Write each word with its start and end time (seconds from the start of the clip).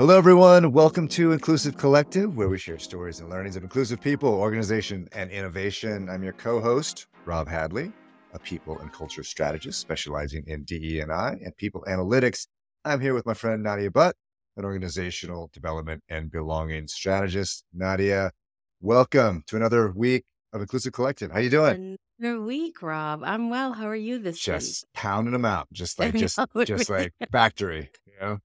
Hello, 0.00 0.16
everyone. 0.16 0.72
Welcome 0.72 1.08
to 1.08 1.32
Inclusive 1.32 1.76
Collective, 1.76 2.34
where 2.34 2.48
we 2.48 2.56
share 2.56 2.78
stories 2.78 3.20
and 3.20 3.28
learnings 3.28 3.54
of 3.56 3.62
inclusive 3.62 4.00
people, 4.00 4.30
organization, 4.30 5.06
and 5.12 5.30
innovation. 5.30 6.08
I'm 6.08 6.22
your 6.22 6.32
co-host, 6.32 7.06
Rob 7.26 7.46
Hadley, 7.46 7.92
a 8.32 8.38
people 8.38 8.78
and 8.78 8.90
culture 8.94 9.22
strategist 9.22 9.78
specializing 9.78 10.42
in 10.46 10.64
DE&I 10.64 11.32
and 11.32 11.54
people 11.58 11.84
analytics. 11.86 12.46
I'm 12.82 12.98
here 12.98 13.12
with 13.12 13.26
my 13.26 13.34
friend 13.34 13.62
Nadia 13.62 13.90
Butt, 13.90 14.16
an 14.56 14.64
organizational 14.64 15.50
development 15.52 16.02
and 16.08 16.30
belonging 16.30 16.88
strategist. 16.88 17.64
Nadia, 17.74 18.32
welcome 18.80 19.44
to 19.48 19.56
another 19.56 19.92
week 19.94 20.24
of 20.54 20.62
Inclusive 20.62 20.94
Collective. 20.94 21.30
How 21.30 21.40
you 21.40 21.50
doing? 21.50 21.98
Another 22.18 22.40
week, 22.40 22.80
Rob. 22.80 23.20
I'm 23.22 23.50
well. 23.50 23.74
How 23.74 23.84
are 23.84 23.94
you 23.94 24.18
this 24.18 24.36
week? 24.36 24.54
Just 24.54 24.84
week? 24.84 24.94
pounding 24.94 25.34
them 25.34 25.44
out, 25.44 25.68
just 25.74 25.98
like 25.98 26.14
just 26.14 26.38
just 26.64 26.88
like 26.88 27.12
factory, 27.30 27.90
you 28.06 28.14
know. 28.18 28.38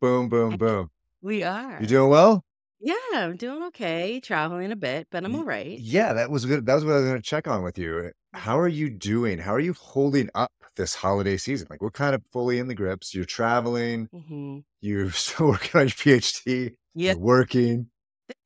Boom, 0.00 0.28
boom, 0.28 0.56
boom. 0.58 0.90
We 1.26 1.42
are. 1.42 1.78
You 1.80 1.88
doing 1.88 2.08
well? 2.08 2.44
Yeah, 2.78 2.94
I'm 3.14 3.34
doing 3.36 3.64
okay. 3.64 4.20
Traveling 4.20 4.70
a 4.70 4.76
bit, 4.76 5.08
but 5.10 5.24
I'm 5.24 5.34
all 5.34 5.42
right. 5.44 5.76
Yeah, 5.76 6.12
that 6.12 6.30
was 6.30 6.46
good. 6.46 6.66
That 6.66 6.74
was 6.76 6.84
what 6.84 6.92
I 6.92 6.96
was 6.98 7.04
going 7.04 7.16
to 7.16 7.20
check 7.28 7.48
on 7.48 7.64
with 7.64 7.76
you. 7.78 8.12
How 8.32 8.56
are 8.60 8.68
you 8.68 8.88
doing? 8.88 9.40
How 9.40 9.52
are 9.52 9.58
you 9.58 9.72
holding 9.72 10.30
up 10.36 10.52
this 10.76 10.94
holiday 10.94 11.36
season? 11.36 11.66
Like, 11.68 11.82
we're 11.82 11.90
kind 11.90 12.14
of 12.14 12.22
fully 12.30 12.60
in 12.60 12.68
the 12.68 12.76
grips. 12.76 13.12
You're 13.12 13.24
traveling. 13.24 14.08
hmm 14.12 14.58
You're 14.80 15.10
still 15.24 15.48
working 15.48 15.80
on 15.80 15.86
your 15.88 15.90
PhD. 15.90 16.76
Yeah. 16.94 17.14
You're 17.14 17.18
working. 17.20 17.88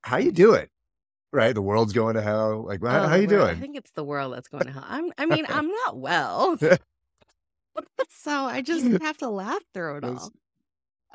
How 0.01 0.17
you 0.17 0.33
doing? 0.33 0.67
Right, 1.35 1.55
the 1.55 1.61
world's 1.61 1.93
going 1.93 2.15
to 2.15 2.23
hell. 2.23 2.65
Like, 2.67 2.83
how, 2.83 3.05
Oh, 3.05 3.09
how 3.09 3.17
you 3.17 3.27
doing? 3.27 3.43
I 3.43 3.61
think 3.61 3.77
it's 3.77 3.93
the 3.93 4.05
world 4.05 4.33
that's 4.33 4.49
going 4.49 4.65
to 4.65 4.73
hell. 4.73 4.87
I'm. 4.89 5.13
I 5.19 5.27
mean, 5.27 5.45
I'm 5.51 5.69
not 5.69 5.99
well, 5.99 6.57
so 8.09 8.31
I 8.47 8.63
just 8.63 8.87
have 9.03 9.19
to 9.19 9.29
laugh 9.29 9.63
through 9.75 9.99
it 9.99 10.05
all. 10.05 10.33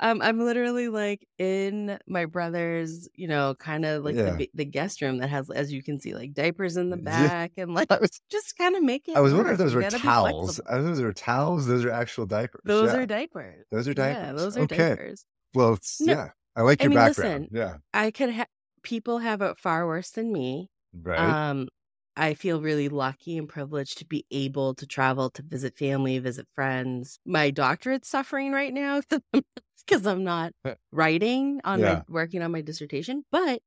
Um, 0.00 0.20
I'm 0.22 0.38
literally 0.40 0.88
like 0.88 1.26
in 1.38 1.98
my 2.06 2.26
brother's, 2.26 3.08
you 3.14 3.26
know, 3.28 3.54
kind 3.54 3.84
of 3.86 4.04
like 4.04 4.18
Yeah. 4.18 4.36
the, 4.36 4.50
the 4.54 4.64
guest 4.66 5.00
room 5.00 5.18
that 5.18 5.28
has, 5.30 5.50
as 5.50 5.72
you 5.72 5.82
can 5.82 5.98
see, 6.00 6.14
like 6.14 6.34
diapers 6.34 6.76
in 6.76 6.90
the 6.90 6.96
Yeah. 6.96 7.30
back 7.30 7.52
and 7.56 7.74
like 7.74 7.88
I 7.90 7.98
was, 8.00 8.20
just 8.30 8.56
kind 8.56 8.76
of 8.76 8.82
making. 8.82 9.16
I 9.16 9.20
was 9.20 9.32
wondering 9.32 9.54
if 9.54 9.58
those 9.58 9.74
were 9.74 9.84
towels. 9.84 10.60
I 10.68 10.78
those 10.78 11.00
are 11.00 11.12
towels. 11.12 11.66
Those 11.66 11.84
are 11.84 11.90
actual 11.90 12.26
diapers. 12.26 12.62
Those 12.64 12.92
Yeah. 12.92 12.94
are 12.94 13.06
diapers. 13.06 13.66
Those 13.70 13.88
are 13.88 13.94
Yeah, 13.94 14.32
diapers. 14.32 14.32
those 14.32 14.56
are 14.56 14.66
okay. 14.66 14.66
diapers. 14.66 15.24
Well, 15.54 15.74
it's, 15.74 16.00
No, 16.00 16.16
yeah. 16.16 16.30
I 16.56 16.62
like 16.62 16.82
I 16.82 16.84
your 16.84 16.90
mean, 16.90 17.02
background. 17.02 17.04
listen, 17.04 17.50
yeah. 17.50 17.78
I 17.94 18.10
could 18.12 18.30
have 18.30 18.48
people 18.82 19.18
have 19.20 19.42
it 19.42 19.58
far 19.58 19.86
worse 19.86 20.10
than 20.12 20.32
me. 20.32 20.68
Right. 20.92 21.38
Um, 21.40 21.68
I 22.16 22.34
feel 22.34 22.62
really 22.62 22.88
lucky 22.90 23.38
and 23.38 23.48
privileged 23.48 23.98
to 23.98 24.06
be 24.06 24.26
able 24.32 24.74
to 24.76 24.86
travel 24.86 25.30
to 25.32 25.42
visit 25.42 25.78
family, 25.78 26.18
visit 26.20 26.48
friends. 26.54 27.20
My 27.26 27.50
doctorate's 27.52 28.08
suffering 28.08 28.52
right 28.52 28.74
now 28.74 29.02
because 29.86 30.06
I'm 30.06 30.24
not 30.24 30.52
writing 30.92 31.60
on 31.64 31.80
Yeah. 31.80 31.94
my 31.94 32.02
working 32.08 32.42
on 32.42 32.52
my 32.52 32.60
dissertation, 32.60 33.24
but 33.30 33.60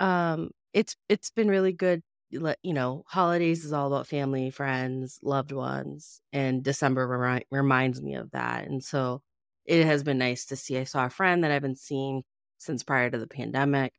um, 0.00 0.50
it's 0.72 0.96
it's 1.08 1.30
been 1.30 1.48
really 1.48 1.72
good. 1.72 2.02
You 2.30 2.72
know, 2.72 3.04
holidays 3.08 3.62
is 3.62 3.74
all 3.74 3.88
about 3.88 4.06
family, 4.06 4.50
friends, 4.50 5.18
loved 5.22 5.52
ones, 5.52 6.22
and 6.32 6.62
December 6.64 7.06
remi- 7.06 7.44
reminds 7.50 8.00
me 8.00 8.14
of 8.14 8.30
that. 8.30 8.66
And 8.66 8.82
so 8.82 9.20
it 9.66 9.84
has 9.84 10.02
been 10.02 10.16
nice 10.16 10.46
to 10.46 10.56
see. 10.56 10.78
I 10.78 10.84
saw 10.84 11.04
a 11.04 11.10
friend 11.10 11.44
that 11.44 11.50
I've 11.50 11.60
been 11.60 11.76
seeing 11.76 12.22
since 12.56 12.82
prior 12.82 13.10
to 13.10 13.18
the 13.18 13.26
pandemic. 13.26 13.92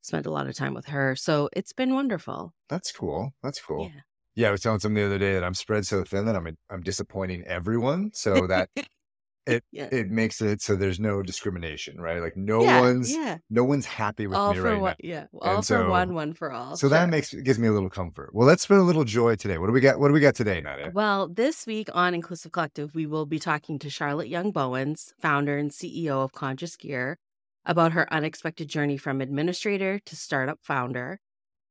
Spent 0.00 0.24
a 0.26 0.30
lot 0.30 0.46
of 0.46 0.54
time 0.54 0.74
with 0.74 0.86
her, 0.86 1.14
so 1.16 1.48
it's 1.54 1.72
been 1.72 1.94
wonderful. 1.94 2.54
That's 2.68 2.90
cool. 2.92 3.32
That's 3.42 3.60
cool. 3.60 3.90
Yeah. 3.94 4.00
Yeah, 4.36 4.48
I 4.48 4.50
was 4.50 4.60
telling 4.62 4.80
someone 4.80 5.00
the 5.00 5.06
other 5.06 5.18
day 5.18 5.34
that 5.34 5.44
I'm 5.44 5.54
spread 5.54 5.86
so 5.86 6.04
thin 6.04 6.24
that 6.26 6.36
I'm 6.36 6.56
I'm 6.70 6.82
disappointing 6.82 7.42
everyone, 7.46 8.10
so 8.14 8.46
that 8.46 8.70
it 9.46 9.64
yeah. 9.70 9.88
it 9.92 10.10
makes 10.10 10.40
it 10.40 10.62
so 10.62 10.76
there's 10.76 11.00
no 11.00 11.22
discrimination, 11.22 12.00
right? 12.00 12.20
Like 12.20 12.36
no 12.36 12.62
yeah, 12.62 12.80
one's 12.80 13.12
yeah. 13.12 13.38
no 13.50 13.64
one's 13.64 13.86
happy 13.86 14.26
with 14.26 14.38
All 14.38 14.52
me 14.52 14.60
right 14.60 14.80
one. 14.80 14.90
now. 14.90 14.96
Yeah. 15.08 15.26
All 15.40 15.56
And 15.56 15.58
for 15.58 15.66
so 15.66 15.90
one, 15.90 16.14
one 16.14 16.32
for 16.32 16.50
all. 16.52 16.76
so 16.76 16.88
that 16.88 17.08
makes 17.08 17.32
gives 17.34 17.58
me 17.58 17.68
a 17.68 17.72
little 17.72 17.90
comfort. 17.90 18.30
Well, 18.32 18.46
let's 18.46 18.62
spread 18.62 18.80
a 18.80 18.84
little 18.84 19.04
joy 19.04 19.36
today. 19.36 19.58
What 19.58 19.66
do 19.66 19.72
we 19.72 19.80
got? 19.80 19.98
What 20.00 20.08
do 20.08 20.14
we 20.14 20.20
got 20.20 20.34
today, 20.34 20.60
Nadia? 20.60 20.90
Well, 20.94 21.28
this 21.28 21.66
week 21.66 21.88
on 21.92 22.14
Inclusive 22.14 22.52
Collective, 22.52 22.94
we 22.94 23.06
will 23.06 23.26
be 23.26 23.38
talking 23.38 23.78
to 23.80 23.90
Charlotte 23.90 24.28
Young 24.28 24.50
Bowens, 24.50 25.12
founder 25.20 25.58
and 25.58 25.70
CEO 25.70 26.24
of 26.24 26.32
Conscious 26.32 26.76
Gear, 26.76 27.18
about 27.66 27.92
her 27.92 28.12
unexpected 28.12 28.68
journey 28.68 28.96
from 28.96 29.20
administrator 29.20 29.98
to 30.06 30.16
startup 30.16 30.58
founder. 30.62 31.20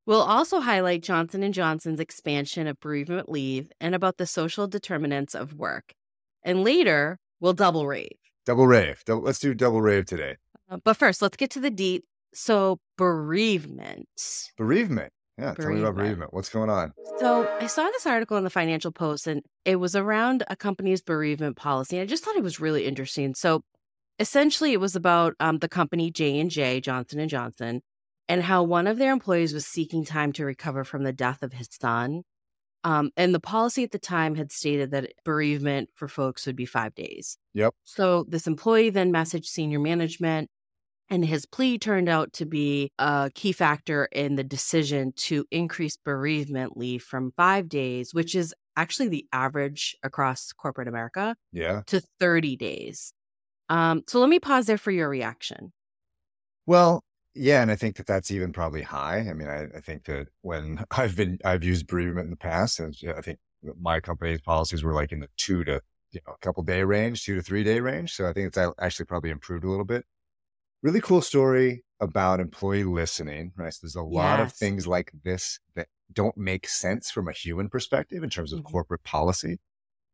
We'll 0.06 0.20
also 0.20 0.60
highlight 0.60 1.02
Johnson 1.02 1.50
& 1.52 1.54
Johnson's 1.54 1.98
expansion 1.98 2.66
of 2.66 2.78
bereavement 2.78 3.30
leave 3.30 3.72
and 3.80 3.94
about 3.94 4.18
the 4.18 4.26
social 4.26 4.66
determinants 4.68 5.34
of 5.34 5.54
work. 5.54 5.94
And 6.42 6.62
later, 6.62 7.18
we'll 7.40 7.52
double 7.52 7.86
rave. 7.86 8.08
Double 8.46 8.66
rave. 8.66 9.02
Double, 9.06 9.22
let's 9.22 9.38
do 9.38 9.54
double 9.54 9.80
rave 9.82 10.06
today. 10.06 10.36
Uh, 10.70 10.78
But 10.84 10.94
first, 10.96 11.22
let's 11.22 11.36
get 11.36 11.50
to 11.52 11.60
the 11.60 11.70
deep. 11.70 12.04
So, 12.32 12.78
bereavement. 12.98 14.08
Bereavement. 14.56 15.12
Yeah, 15.38 15.54
tell 15.54 15.70
me 15.70 15.80
about 15.80 15.94
Bereavement. 15.94 15.96
bereavement. 15.96 16.34
What's 16.34 16.48
going 16.48 16.70
on? 16.70 16.92
So 17.18 17.48
I 17.60 17.66
saw 17.66 17.84
this 17.86 18.06
article 18.06 18.36
in 18.36 18.44
the 18.44 18.50
Financial 18.50 18.92
Post, 18.92 19.26
and 19.26 19.42
it 19.64 19.76
was 19.76 19.96
around 19.96 20.44
a 20.48 20.54
company's 20.56 21.02
bereavement 21.02 21.56
policy. 21.56 21.96
And 21.96 22.02
I 22.02 22.06
just 22.06 22.24
thought 22.24 22.36
it 22.36 22.42
was 22.42 22.60
really 22.60 22.86
interesting. 22.86 23.34
So 23.34 23.62
essentially, 24.20 24.72
it 24.72 24.80
was 24.80 24.94
about 24.94 25.34
um, 25.40 25.58
the 25.58 25.68
company 25.68 26.10
J 26.10 26.38
and 26.38 26.50
J 26.50 26.80
Johnson 26.80 27.18
and 27.18 27.28
Johnson, 27.30 27.82
and 28.28 28.42
how 28.44 28.62
one 28.62 28.86
of 28.86 28.98
their 28.98 29.12
employees 29.12 29.52
was 29.52 29.66
seeking 29.66 30.04
time 30.04 30.32
to 30.34 30.44
recover 30.44 30.84
from 30.84 31.02
the 31.02 31.12
death 31.12 31.42
of 31.42 31.52
his 31.54 31.68
son. 31.80 32.22
Um, 32.84 33.10
and 33.16 33.34
the 33.34 33.40
policy 33.40 33.82
at 33.82 33.92
the 33.92 33.98
time 33.98 34.34
had 34.34 34.52
stated 34.52 34.90
that 34.90 35.12
bereavement 35.24 35.88
for 35.94 36.06
folks 36.06 36.46
would 36.46 36.54
be 36.56 36.66
five 36.66 36.94
days. 36.94 37.38
Yep. 37.54 37.74
So 37.84 38.24
this 38.28 38.46
employee 38.46 38.90
then 38.90 39.10
messaged 39.12 39.46
senior 39.46 39.80
management, 39.80 40.50
and 41.08 41.24
his 41.24 41.46
plea 41.46 41.78
turned 41.78 42.08
out 42.10 42.32
to 42.34 42.44
be 42.46 42.92
a 42.98 43.30
key 43.34 43.52
factor 43.52 44.04
in 44.12 44.36
the 44.36 44.44
decision 44.44 45.12
to 45.16 45.46
increase 45.50 45.96
bereavement 45.96 46.76
leave 46.76 47.02
from 47.02 47.32
five 47.36 47.68
days, 47.70 48.12
which 48.12 48.34
is 48.34 48.54
actually 48.76 49.08
the 49.08 49.26
average 49.32 49.96
across 50.02 50.52
corporate 50.52 50.88
America, 50.88 51.36
Yeah. 51.52 51.82
to 51.86 52.02
30 52.20 52.56
days. 52.56 53.12
Um, 53.70 54.02
so 54.06 54.20
let 54.20 54.28
me 54.28 54.38
pause 54.38 54.66
there 54.66 54.76
for 54.78 54.90
your 54.90 55.08
reaction. 55.08 55.72
Well, 56.66 57.02
yeah, 57.34 57.62
and 57.62 57.70
I 57.70 57.76
think 57.76 57.96
that 57.96 58.06
that's 58.06 58.30
even 58.30 58.52
probably 58.52 58.82
high. 58.82 59.18
I 59.28 59.32
mean, 59.34 59.48
I, 59.48 59.64
I 59.76 59.80
think 59.80 60.04
that 60.04 60.28
when 60.42 60.84
I've 60.90 61.16
been 61.16 61.38
I've 61.44 61.64
used 61.64 61.86
bereavement 61.86 62.26
in 62.26 62.30
the 62.30 62.36
past, 62.36 62.80
and 62.80 62.96
I 63.16 63.20
think 63.20 63.38
my 63.80 64.00
company's 64.00 64.40
policies 64.40 64.82
were 64.84 64.92
like 64.94 65.12
in 65.12 65.20
the 65.20 65.28
two 65.36 65.64
to 65.64 65.80
you 66.12 66.20
know 66.26 66.34
a 66.34 66.38
couple 66.38 66.62
day 66.62 66.82
range, 66.84 67.24
two 67.24 67.34
to 67.36 67.42
three 67.42 67.64
day 67.64 67.80
range. 67.80 68.12
So 68.14 68.28
I 68.28 68.32
think 68.32 68.48
it's 68.48 68.58
actually 68.78 69.06
probably 69.06 69.30
improved 69.30 69.64
a 69.64 69.70
little 69.70 69.84
bit. 69.84 70.04
Really 70.82 71.00
cool 71.00 71.22
story 71.22 71.84
about 72.00 72.40
employee 72.40 72.84
listening, 72.84 73.52
right? 73.56 73.72
So 73.74 73.80
there's 73.82 73.96
a 73.96 74.02
lot 74.02 74.40
of 74.40 74.52
things 74.52 74.86
like 74.86 75.12
this 75.24 75.60
that 75.76 75.88
don't 76.12 76.36
make 76.36 76.68
sense 76.68 77.10
from 77.10 77.28
a 77.28 77.32
human 77.32 77.68
perspective 77.70 78.22
in 78.24 78.30
terms 78.30 78.52
of 78.52 78.60
Mhm. 78.60 78.64
corporate 78.64 79.04
policy. 79.04 79.58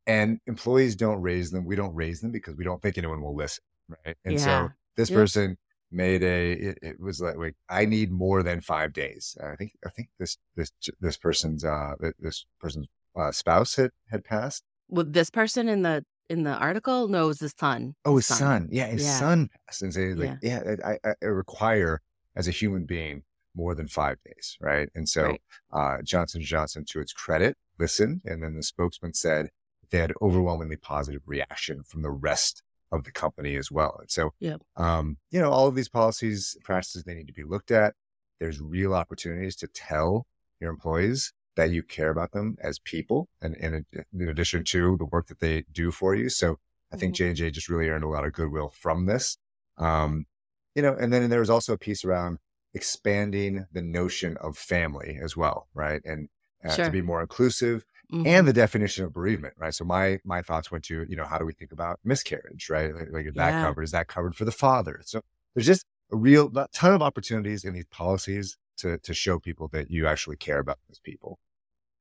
And 0.07 0.41
employees 0.47 0.97
don't 0.97 1.21
raise 1.23 1.51
them. 1.51 1.65
We 1.65 1.77
don't 1.77 1.95
raise 1.95 2.21
them 2.21 2.33
because 2.33 2.57
we 2.57 2.65
don't 2.65 2.83
think 2.83 2.99
anyone 2.99 3.23
will 3.23 3.37
listen, 3.37 3.63
right? 4.05 4.17
And 4.25 4.39
Yeah. 4.39 4.41
so 4.41 4.73
this 4.97 5.11
Yep. 5.11 5.17
person 5.17 5.59
made 5.91 6.23
a 6.23 6.53
it, 6.53 6.79
it 6.83 7.01
was 7.01 7.21
like, 7.21 7.37
like 7.37 7.57
I 7.69 7.85
need 7.85 8.11
more 8.11 8.43
than 8.43 8.61
five 8.61 8.93
days. 8.93 9.37
I 9.43 9.57
think 9.57 9.73
I 9.85 9.91
think 9.91 10.09
this 10.19 10.39
this 10.57 10.73
this 11.01 11.17
person's 11.17 11.65
uh 11.65 11.95
this 12.19 12.47
person's 12.61 12.87
uh, 13.17 13.33
spouse 13.33 13.77
had 13.77 13.91
had 14.11 14.25
passed. 14.25 14.65
With 14.89 15.13
this 15.13 15.31
person 15.31 15.69
in 15.69 15.83
the 15.83 16.05
in 16.29 16.45
the 16.45 16.55
article, 16.55 17.09
no, 17.09 17.25
it 17.25 17.29
was 17.29 17.41
his 17.41 17.55
son. 17.59 17.95
Oh, 18.05 18.17
his 18.17 18.27
son. 18.27 18.39
son. 18.39 18.69
Yeah, 18.71 18.87
his 18.87 19.05
yeah. 19.05 19.19
son 19.19 19.51
passed, 19.67 19.83
and 19.83 19.93
say 19.93 20.15
like, 20.15 20.39
yeah, 20.43 20.63
yeah 20.65 20.77
I, 20.85 20.99
I, 21.05 21.15
I, 21.23 21.27
require 21.27 22.01
as 22.37 22.47
a 22.47 22.53
human 22.53 22.85
being 22.85 23.25
more 23.55 23.75
than 23.75 23.89
five 23.89 24.19
days, 24.25 24.57
right? 24.61 24.89
And 24.95 25.09
so 25.09 25.23
right. 25.25 25.41
Uh, 25.73 26.03
Johnson 26.03 26.41
Johnson, 26.41 26.85
to 26.91 27.01
its 27.01 27.13
credit, 27.13 27.57
listened, 27.79 28.23
and 28.25 28.43
then 28.43 28.55
the 28.55 28.63
spokesman 28.63 29.15
said 29.15 29.51
they 29.91 29.99
had 29.99 30.13
overwhelmingly 30.23 30.77
positive 30.77 31.23
reaction 31.27 31.83
from 31.83 32.03
the 32.03 32.11
rest 32.11 32.63
of 32.93 33.05
the 33.05 33.13
company 33.13 33.57
as 33.57 33.71
well. 33.71 33.97
And 34.01 34.11
so, 34.11 34.33
yeah. 34.41 34.57
um, 34.77 35.17
you 35.31 35.41
know, 35.41 35.51
all 35.51 35.67
of 35.67 35.75
these 35.75 35.89
policies, 35.89 36.57
practices, 36.65 37.05
they 37.05 37.15
need 37.15 37.29
to 37.29 37.33
be 37.33 37.45
looked 37.45 37.71
at. 37.71 37.95
There's 38.39 38.61
real 38.61 38.95
opportunities 38.95 39.57
to 39.57 39.69
tell 39.69 40.27
your 40.61 40.71
employees 40.71 41.33
that 41.57 41.71
you 41.71 41.83
care 41.83 42.11
about 42.11 42.33
them 42.33 42.57
as 42.63 42.79
people 42.79 43.29
and, 43.41 43.57
and 43.57 43.85
in 43.93 44.29
addition 44.29 44.65
to 44.65 44.97
the 44.97 45.05
work 45.05 45.27
that 45.29 45.41
they 45.41 45.65
do 45.73 45.91
for 45.91 46.15
you. 46.15 46.29
So 46.29 46.57
I 46.93 46.97
think 46.97 47.15
mm-hmm. 47.15 47.35
J&J 47.35 47.51
just 47.51 47.69
really 47.69 47.89
earned 47.89 48.05
a 48.05 48.09
lot 48.09 48.25
of 48.25 48.33
goodwill 48.33 48.71
from 48.71 49.07
this. 49.07 49.37
Um, 49.77 50.27
you 50.75 50.83
know, 50.83 50.95
and 50.99 51.13
then 51.13 51.29
there 51.31 51.41
was 51.41 51.51
also 51.51 51.73
a 51.73 51.79
piece 51.79 52.05
around 52.05 52.39
expanding 52.75 53.67
the 53.73 53.83
notion 53.83 54.37
of 54.39 54.57
family 54.57 55.19
as 55.21 55.37
well, 55.37 55.69
right? 55.75 56.01
And 56.05 56.29
uh, 56.65 56.75
sure. 56.75 56.85
to 56.87 56.91
be 56.91 57.03
more 57.03 57.21
inclusive 57.21 57.85
mm-hmm. 58.13 58.27
and 58.27 58.47
the 58.47 58.53
definition 58.53 59.05
of 59.05 59.13
bereavement, 59.13 59.55
right? 59.59 59.75
So 59.75 59.85
my 59.85 60.19
my 60.25 60.43
thoughts 60.43 60.71
went 60.71 60.85
to, 60.85 61.05
you 61.09 61.17
know, 61.17 61.25
how 61.25 61.39
do 61.39 61.45
we 61.45 61.53
think 61.53 61.73
about 61.73 62.01
miscarriage, 62.05 62.69
right? 62.69 62.95
Like, 62.95 63.09
like 63.13 63.27
is 63.27 63.33
yeah. 63.35 63.51
that 63.51 63.63
covered? 63.67 63.83
Is 63.83 63.93
that 63.93 64.09
covered 64.09 64.37
for 64.37 64.45
the 64.45 64.53
father? 64.53 65.01
So 65.05 65.21
there's 65.55 65.67
just 65.67 65.85
a 66.13 66.17
real 66.17 66.51
a 66.57 66.67
ton 66.73 66.93
of 66.93 67.03
opportunities 67.03 67.65
in 67.65 67.75
these 67.75 67.87
policies 67.87 68.57
to 68.79 68.99
to 68.99 69.15
show 69.15 69.39
people 69.39 69.69
that 69.69 69.91
you 69.91 70.07
actually 70.07 70.37
care 70.37 70.59
about 70.59 70.79
those 70.89 71.01
people. 71.01 71.39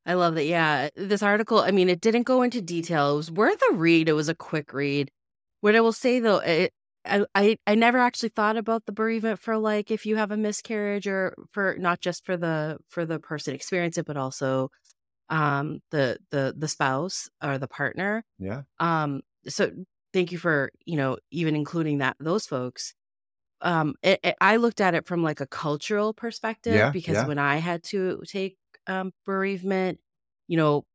I 0.05 0.13
love 0.13 0.35
that. 0.35 0.45
Yeah, 0.45 0.89
this 0.95 1.21
article. 1.21 1.59
I 1.59 1.71
mean, 1.71 1.89
it 1.89 2.01
didn't 2.01 2.23
go 2.23 2.41
into 2.41 2.61
detail. 2.61 3.13
It 3.13 3.17
was 3.17 3.31
worth 3.31 3.61
a 3.71 3.75
read. 3.75 4.09
It 4.09 4.13
was 4.13 4.29
a 4.29 4.35
quick 4.35 4.73
read. 4.73 5.11
What 5.61 5.75
I 5.75 5.81
will 5.81 5.91
say 5.93 6.19
though, 6.19 6.37
it, 6.37 6.73
I, 7.05 7.25
I 7.35 7.57
I 7.67 7.75
never 7.75 7.97
actually 7.97 8.29
thought 8.29 8.57
about 8.57 8.85
the 8.85 8.91
bereavement 8.91 9.39
for 9.39 9.57
like 9.57 9.91
if 9.91 10.05
you 10.05 10.15
have 10.15 10.31
a 10.31 10.37
miscarriage 10.37 11.07
or 11.07 11.35
for 11.51 11.75
not 11.77 11.99
just 12.01 12.25
for 12.25 12.37
the 12.37 12.77
for 12.87 13.05
the 13.05 13.19
person 13.19 13.53
experience 13.55 13.97
it, 13.97 14.05
but 14.05 14.17
also 14.17 14.69
um 15.29 15.81
the 15.91 16.17
the 16.31 16.53
the 16.57 16.67
spouse 16.67 17.29
or 17.43 17.57
the 17.57 17.67
partner. 17.67 18.23
Yeah. 18.37 18.63
Um. 18.79 19.21
So 19.47 19.71
thank 20.13 20.31
you 20.31 20.37
for 20.37 20.71
you 20.85 20.97
know 20.97 21.17
even 21.31 21.55
including 21.55 21.99
that 21.99 22.17
those 22.19 22.45
folks. 22.45 22.93
Um. 23.61 23.95
It, 24.03 24.19
it, 24.23 24.35
I 24.41 24.57
looked 24.57 24.81
at 24.81 24.95
it 24.95 25.07
from 25.07 25.23
like 25.23 25.41
a 25.41 25.47
cultural 25.47 26.13
perspective 26.13 26.75
yeah, 26.75 26.91
because 26.91 27.15
yeah. 27.15 27.27
when 27.27 27.39
I 27.39 27.57
had 27.57 27.83
to 27.85 28.21
take 28.27 28.57
um 28.87 29.11
bereavement, 29.25 29.99
you 30.47 30.57
know 30.57 30.85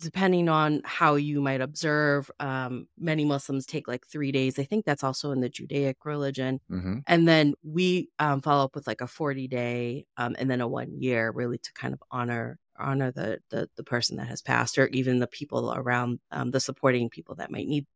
depending 0.00 0.48
on 0.48 0.82
how 0.84 1.14
you 1.14 1.40
might 1.40 1.60
observe, 1.60 2.30
um, 2.40 2.86
many 2.98 3.24
Muslims 3.24 3.64
take 3.64 3.88
like 3.88 4.06
three 4.06 4.32
days. 4.32 4.58
I 4.58 4.64
think 4.64 4.84
that's 4.84 5.04
also 5.04 5.30
in 5.30 5.40
the 5.40 5.48
Judaic 5.48 6.04
religion. 6.04 6.60
Mm-hmm. 6.70 6.98
And 7.06 7.28
then 7.28 7.54
we 7.62 8.10
um, 8.18 8.42
follow 8.42 8.64
up 8.64 8.74
with 8.74 8.86
like 8.86 9.00
a 9.00 9.06
40 9.06 9.48
day 9.48 10.06
um, 10.16 10.36
and 10.38 10.50
then 10.50 10.60
a 10.60 10.68
one 10.68 11.00
year, 11.00 11.30
really 11.30 11.58
to 11.58 11.72
kind 11.72 11.94
of 11.94 12.02
honor 12.10 12.58
honor 12.78 13.10
the, 13.10 13.38
the, 13.50 13.68
the 13.76 13.84
person 13.84 14.16
that 14.16 14.28
has 14.28 14.42
passed 14.42 14.78
or 14.78 14.86
even 14.88 15.18
the 15.18 15.26
people 15.26 15.72
around 15.72 16.20
um, 16.30 16.50
the 16.50 16.60
supporting 16.60 17.10
people 17.10 17.36
that 17.36 17.50
might 17.50 17.66
need 17.66 17.86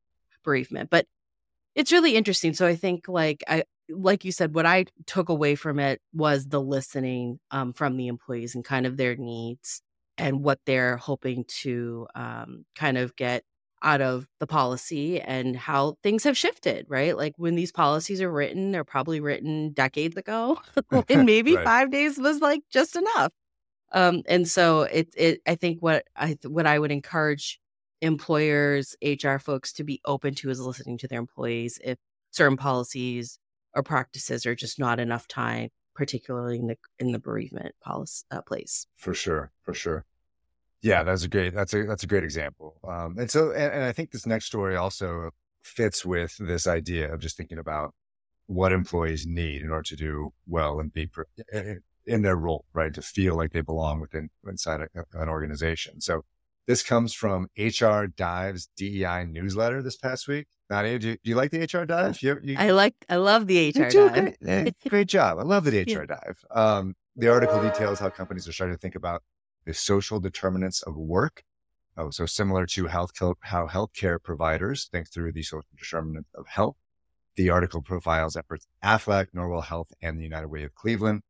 bereavement. 0.44 0.90
But 0.90 1.06
it's 1.75 1.92
really 1.92 2.16
interesting. 2.16 2.54
So 2.54 2.66
I 2.66 2.75
think 2.75 3.08
like 3.08 3.44
I 3.48 3.64
like 3.90 4.25
you 4.25 4.32
said, 4.32 4.54
what 4.54 4.66
I 4.66 4.86
took 5.06 5.28
away 5.28 5.54
from 5.54 5.78
it 5.78 6.00
was 6.12 6.46
the 6.46 6.60
listening 6.60 7.40
um, 7.50 7.72
from 7.72 7.96
the 7.96 8.08
employees 8.08 8.54
and 8.54 8.64
kind 8.64 8.86
of 8.86 8.96
their 8.96 9.16
needs 9.16 9.80
and 10.19 10.42
what 10.42 10.58
they're 10.66 10.96
hoping 10.96 11.44
to 11.62 12.06
um, 12.14 12.64
kind 12.75 12.98
of 12.98 13.16
get 13.16 13.44
out 13.82 14.00
of 14.00 14.26
the 14.40 14.46
policy 14.46 15.20
and 15.20 15.56
how 15.56 15.94
things 16.02 16.25
have 16.25 16.36
shifted, 16.36 16.86
right? 16.88 17.16
Like 17.16 17.34
when 17.36 17.54
these 17.54 17.72
policies 17.72 18.20
are 18.20 18.30
written, 18.30 18.72
they're 18.72 18.84
probably 18.84 19.20
written 19.20 19.72
decades 19.72 20.16
ago, 20.16 20.60
and 21.08 21.25
maybe 21.26 21.54
right. 21.54 21.64
five 21.64 21.90
days 21.90 22.19
was 22.19 22.40
like 22.40 22.62
just 22.70 22.96
enough. 22.96 23.32
Um, 23.93 24.23
and 24.26 24.46
so 24.46 24.82
it, 24.82 25.08
it, 25.17 25.40
I 25.46 25.55
think 25.55 25.81
what 25.81 26.05
I, 26.14 26.37
what 26.44 26.67
I 26.67 26.79
would 26.79 26.93
encourage 26.93 27.61
employers, 28.00 28.94
HR 29.02 29.38
folks 29.38 29.73
to 29.75 29.85
be 29.85 30.00
open 30.05 30.35
to 30.37 30.50
is 30.50 30.61
listening 30.61 30.99
to 30.99 31.08
their 31.08 31.19
employees 31.19 31.79
if 31.82 31.99
certain 32.31 32.56
policies 32.56 33.38
or 33.75 33.82
practices 33.82 34.46
are 34.46 34.55
just 34.55 34.79
not 34.79 35.00
enough 35.00 35.26
time 35.26 35.70
particularly 35.99 36.61
in 36.61 36.69
the 36.69 36.76
in 37.00 37.11
the 37.11 37.19
bereavement 37.19 37.75
policy 37.82 38.25
uh, 38.31 38.40
place. 38.40 38.87
For 38.96 39.12
sure, 39.12 39.50
for 39.62 39.75
sure. 39.75 40.05
Yeah, 40.81 41.02
that's 41.02 41.25
a 41.25 41.29
great 41.29 41.52
that's 41.52 41.75
a 41.75 41.85
that's 41.85 42.05
a 42.05 42.06
great 42.06 42.23
example. 42.23 42.76
Um, 42.88 43.17
and 43.19 43.29
so, 43.29 43.50
and, 43.50 43.73
and 43.73 43.82
I 43.82 43.90
think 43.90 44.12
this 44.12 44.25
next 44.25 44.44
story 44.46 44.76
also 44.76 45.31
fits 45.61 46.06
with 46.06 46.37
this 46.38 46.69
idea 46.69 47.12
of 47.12 47.19
just 47.19 47.37
thinking 47.37 47.58
about 47.58 47.94
what 48.46 48.73
employees 48.73 49.26
need 49.26 49.61
in 49.61 49.70
order 49.70 49.82
to 49.82 49.96
do 49.96 50.32
well 50.46 50.79
and 50.79 50.93
be 50.93 51.11
in 52.08 52.22
their 52.22 52.37
role, 52.37 52.64
right? 52.72 52.93
To 52.94 53.02
feel 53.02 53.37
like 53.37 53.52
they 53.52 53.60
belong 53.60 54.00
within 54.00 54.31
inside 54.46 54.81
a, 54.81 55.05
an 55.12 55.28
organization. 55.28 56.00
So 56.00 56.25
this 56.66 56.82
comes 56.82 57.14
from 57.14 57.49
HR 57.56 58.05
Dive's 58.05 58.69
DEI 58.76 59.25
newsletter 59.25 59.82
this 59.82 59.96
past 59.96 60.28
week. 60.28 60.46
Nadia, 60.70 60.99
do 60.99 61.08
you, 61.08 61.14
do 61.14 61.31
you 61.31 61.34
like 61.37 61.50
the 61.50 61.60
HR 61.60 61.84
Dive? 61.84 62.20
You, 62.22 62.38
you, 62.43 62.56
I 62.58 62.70
like, 62.70 62.94
I 63.08 63.16
love 63.16 63.46
the 63.46 63.70
HR 63.70 63.88
Dive. 63.88 64.37
Great, 64.43 64.75
great, 64.88 65.08
job. 65.08 65.38
I 65.38 65.43
love 65.43 65.64
the 65.64 65.81
HR. 65.81 66.05
Dive. 66.05 66.44
Um, 66.50 66.94
the 67.16 67.28
article 67.28 67.62
details 67.62 67.99
how 67.99 68.11
companies 68.11 68.46
are 68.46 68.52
starting 68.52 68.76
to 68.76 68.81
think 68.81 68.94
about 68.94 69.22
the 69.64 69.75
social 69.75 70.20
determinants 70.20 70.82
of 70.82 70.96
work. 70.96 71.43
Oh, 71.96 72.11
so 72.11 72.26
similar 72.26 72.64
to 72.66 72.87
health, 72.87 73.12
how 73.40 73.66
healthcare 73.66 74.22
providers 74.22 74.88
think 74.93 75.11
through 75.11 75.32
the 75.32 75.43
social 75.43 75.66
determinants 75.76 76.31
of 76.34 76.46
health. 76.46 76.76
The 77.37 77.50
article 77.50 77.82
profiles 77.82 78.37
efforts 78.37 78.66
Aflac, 78.84 79.28
Northwell 79.34 79.64
Health, 79.64 79.93
and 80.02 80.19
the 80.19 80.22
United 80.25 80.49
Way 80.49 80.64
of 80.64 80.75
Cleveland 80.75 81.22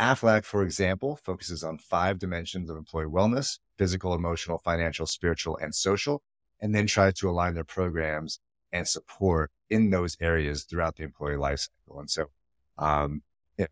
Aflac, 0.00 0.44
for 0.44 0.62
example, 0.62 1.16
focuses 1.16 1.62
on 1.62 1.78
five 1.78 2.18
dimensions 2.18 2.70
of 2.70 2.76
employee 2.76 3.06
wellness 3.06 3.58
physical, 3.78 4.14
emotional, 4.14 4.58
financial, 4.58 5.06
spiritual, 5.06 5.56
and 5.56 5.74
social, 5.74 6.22
and 6.60 6.74
then 6.74 6.86
tries 6.86 7.14
to 7.14 7.28
align 7.28 7.54
their 7.54 7.64
programs 7.64 8.38
and 8.72 8.86
support 8.86 9.50
in 9.70 9.90
those 9.90 10.16
areas 10.20 10.64
throughout 10.64 10.96
the 10.96 11.02
employee 11.02 11.36
life 11.36 11.58
cycle. 11.58 12.00
And 12.00 12.10
so, 12.10 12.26
um, 12.78 13.22
yeah, 13.58 13.66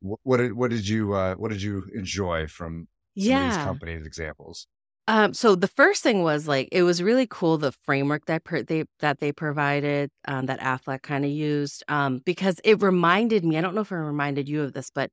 what, 0.00 0.38
did, 0.38 0.54
what 0.54 0.70
did 0.70 0.88
you, 0.88 1.12
uh, 1.14 1.34
what 1.36 1.50
did 1.50 1.62
you 1.62 1.84
enjoy 1.94 2.46
from 2.48 2.88
yeah. 3.14 3.48
these 3.48 3.56
companies 3.58 4.04
examples? 4.04 4.66
Um, 5.08 5.34
so 5.34 5.54
the 5.54 5.68
first 5.68 6.02
thing 6.02 6.24
was 6.24 6.48
like 6.48 6.68
it 6.72 6.82
was 6.82 7.00
really 7.00 7.28
cool 7.30 7.58
the 7.58 7.70
framework 7.70 8.26
that 8.26 8.42
per- 8.42 8.64
they 8.64 8.86
that 8.98 9.20
they 9.20 9.30
provided 9.30 10.10
um, 10.26 10.46
that 10.46 10.58
Aflac 10.58 11.02
kind 11.02 11.24
of 11.24 11.30
used 11.30 11.84
um, 11.86 12.22
because 12.24 12.60
it 12.64 12.82
reminded 12.82 13.44
me. 13.44 13.56
I 13.56 13.60
don't 13.60 13.76
know 13.76 13.82
if 13.82 13.92
it 13.92 13.96
reminded 13.96 14.48
you 14.48 14.62
of 14.62 14.72
this, 14.72 14.90
but 14.90 15.12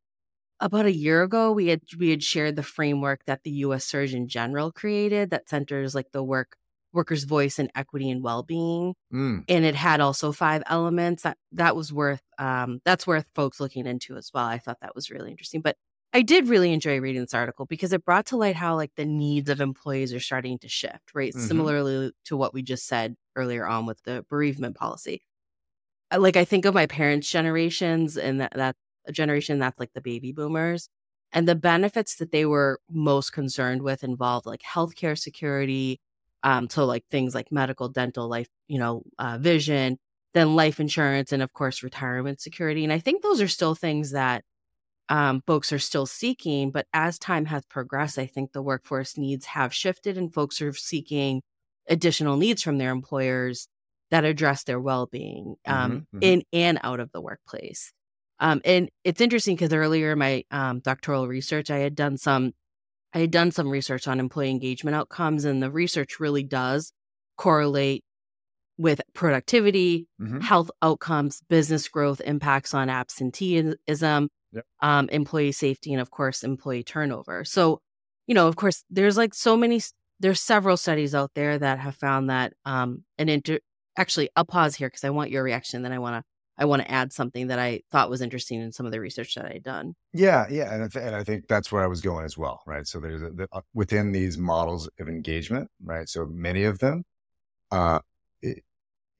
about 0.64 0.86
a 0.86 0.96
year 0.96 1.22
ago 1.24 1.52
we 1.52 1.68
had 1.68 1.82
we 1.98 2.10
had 2.10 2.24
shared 2.24 2.56
the 2.56 2.64
framework 2.64 3.26
that 3.26 3.44
the 3.44 3.52
US 3.52 3.84
Surgeon 3.84 4.28
General 4.28 4.72
created 4.72 5.30
that 5.30 5.50
centers 5.50 5.94
like 5.94 6.12
the 6.14 6.24
work 6.24 6.56
workers 6.94 7.26
voice 7.26 7.60
and 7.60 7.70
equity 7.76 8.10
and 8.10 8.24
well-being 8.24 8.94
mm. 9.12 9.44
and 9.50 9.66
it 9.66 9.76
had 9.76 10.00
also 10.00 10.32
five 10.32 10.64
elements 10.68 11.24
that 11.24 11.38
that 11.52 11.76
was 11.76 11.92
worth 11.92 12.22
um 12.38 12.80
that's 12.86 13.08
worth 13.08 13.26
folks 13.36 13.60
looking 13.60 13.88
into 13.88 14.16
as 14.16 14.30
well 14.34 14.46
i 14.46 14.60
thought 14.60 14.78
that 14.80 14.96
was 14.96 15.10
really 15.10 15.32
interesting 15.32 15.60
but 15.60 15.76
i 16.14 16.22
did 16.22 16.48
really 16.48 16.72
enjoy 16.72 17.00
reading 17.00 17.22
this 17.22 17.34
article 17.34 17.66
because 17.66 17.94
it 17.94 18.06
brought 18.06 18.28
to 18.28 18.38
light 18.38 18.56
how 18.56 18.76
like 18.76 18.92
the 18.96 19.06
needs 19.06 19.50
of 19.50 19.60
employees 19.60 20.14
are 20.14 20.20
starting 20.20 20.60
to 20.60 20.70
shift 20.70 21.16
right 21.16 21.34
mm-hmm. 21.34 21.48
similarly 21.48 22.12
to 22.26 22.38
what 22.38 22.54
we 22.54 22.62
just 22.62 22.86
said 22.88 23.16
earlier 23.36 23.66
on 23.66 23.88
with 23.88 24.00
the 24.04 24.24
bereavement 24.30 24.76
policy 24.76 25.20
like 26.16 26.38
i 26.38 26.46
think 26.46 26.64
of 26.64 26.76
my 26.76 26.86
parents 26.86 27.28
generations 27.28 28.18
and 28.18 28.40
that, 28.40 28.54
that 28.54 28.76
generation 29.12 29.60
that's 29.60 29.80
like 29.80 29.94
the 29.94 30.02
baby 30.02 30.32
boomers. 30.32 30.90
And 31.32 31.48
the 31.48 31.56
benefits 31.56 32.16
that 32.16 32.32
they 32.32 32.46
were 32.46 32.80
most 32.90 33.32
concerned 33.34 33.82
with 33.82 34.04
involved 34.04 34.46
like 34.46 34.62
healthcare 34.62 35.18
security, 35.18 36.00
um, 36.44 36.70
so 36.70 36.86
like 36.86 37.06
things 37.10 37.34
like 37.34 37.52
medical, 37.52 37.90
dental, 37.90 38.28
life, 38.28 38.48
you 38.68 38.78
know, 38.78 39.04
uh, 39.18 39.38
vision, 39.40 39.98
then 40.34 40.56
life 40.56 40.80
insurance, 40.80 41.32
and 41.32 41.42
of 41.42 41.54
course 41.54 41.82
retirement 41.82 42.40
security. 42.40 42.84
And 42.84 42.94
I 42.94 43.00
think 43.00 43.24
those 43.24 43.42
are 43.42 43.48
still 43.48 43.74
things 43.76 44.12
that 44.12 44.44
um, 45.10 45.42
folks 45.48 45.72
are 45.74 45.80
still 45.80 46.06
seeking. 46.06 46.72
But 46.72 46.88
as 46.94 47.18
time 47.18 47.46
has 47.46 47.66
progressed, 47.66 48.20
I 48.20 48.26
think 48.26 48.52
the 48.52 48.62
workforce 48.62 49.18
needs 49.18 49.46
have 49.48 49.74
shifted, 49.74 50.18
and 50.18 50.34
folks 50.34 50.62
are 50.62 50.74
seeking 50.74 51.42
additional 51.90 52.38
needs 52.38 52.62
from 52.62 52.78
their 52.78 52.92
employers 52.92 53.68
that 54.12 54.24
address 54.24 54.64
their 54.64 54.80
well-being 54.80 55.56
um, 55.66 55.92
mm-hmm, 55.92 55.96
mm-hmm. 55.96 56.20
in 56.22 56.44
and 56.54 56.80
out 56.84 57.00
of 57.00 57.12
the 57.12 57.22
workplace. 57.22 57.92
Um, 58.44 58.60
and 58.66 58.90
it's 59.06 59.22
interesting 59.22 59.56
because 59.56 59.74
earlier 59.74 60.12
in 60.12 60.20
my 60.20 60.44
um, 60.52 60.82
doctoral 60.82 61.30
research, 61.30 61.72
I 61.72 61.78
had 61.78 61.96
done 61.96 62.18
some, 62.18 62.52
I 63.14 63.20
had 63.20 63.32
done 63.32 63.52
some 63.52 63.70
research 63.70 64.06
on 64.06 64.20
employee 64.20 64.50
engagement 64.50 64.96
outcomes, 64.96 65.46
and 65.46 65.64
the 65.64 65.72
research 65.72 66.20
really 66.20 66.44
does 66.44 66.92
correlate 67.38 68.04
with 68.78 69.00
productivity, 69.14 70.08
mm-hmm. 70.22 70.42
health 70.42 70.70
outcomes, 70.82 71.42
business 71.48 71.88
growth, 71.88 72.20
impacts 72.26 72.74
on 72.74 72.90
absenteeism, 72.90 74.30
yep. 74.52 74.66
um, 74.82 75.08
employee 75.10 75.54
safety, 75.54 75.94
and 75.94 76.02
of 76.02 76.12
course, 76.12 76.44
employee 76.44 76.84
turnover. 76.84 77.46
So, 77.46 77.80
you 78.28 78.36
know, 78.36 78.50
of 78.50 78.58
course, 78.58 78.84
there's 78.90 79.16
like 79.16 79.34
so 79.34 79.56
many 79.56 79.80
there's 80.20 80.42
several 80.42 80.76
studies 80.76 81.16
out 81.16 81.32
there 81.34 81.58
that 81.58 81.80
have 81.80 81.96
found 81.96 82.30
that 82.30 82.54
um, 82.66 83.06
an 83.18 83.30
inter 83.30 83.60
actually 83.98 84.30
I'll 84.36 84.46
pause 84.46 84.76
here 84.76 84.90
because 84.90 85.06
I 85.06 85.12
want 85.12 85.32
your 85.32 85.44
reaction. 85.44 85.82
Then 85.82 85.94
I 85.94 86.00
want 86.00 86.18
to 86.18 86.33
I 86.58 86.66
want 86.66 86.82
to 86.84 86.92
add 86.92 87.12
something 87.12 87.48
that 87.48 87.60
I 87.60 87.82
thought 87.92 88.10
was 88.10 88.22
interesting 88.22 88.62
in 88.62 88.72
some 88.72 88.86
of 88.86 88.92
the 88.92 89.00
research 89.00 89.36
that 89.36 89.46
I 89.46 89.54
had 89.54 89.64
done. 89.64 89.96
Yeah, 90.14 90.46
yeah, 90.50 90.74
and 90.74 90.84
I, 90.84 90.88
th- 90.88 91.06
and 91.06 91.16
I 91.16 91.24
think 91.24 91.48
that's 91.48 91.72
where 91.72 91.84
I 91.84 91.88
was 91.88 92.02
going 92.02 92.26
as 92.26 92.38
well, 92.38 92.62
right? 92.68 92.86
So 92.86 93.00
there's 93.00 93.24
a, 93.24 93.30
the, 93.32 93.48
uh, 93.52 93.62
within 93.74 94.12
these 94.12 94.38
models 94.38 94.90
of 95.00 95.08
engagement, 95.08 95.70
right? 95.84 96.08
So 96.08 96.26
many 96.26 96.64
of 96.64 96.80
them, 96.80 97.04
uh, 97.72 98.00
it, 98.42 98.64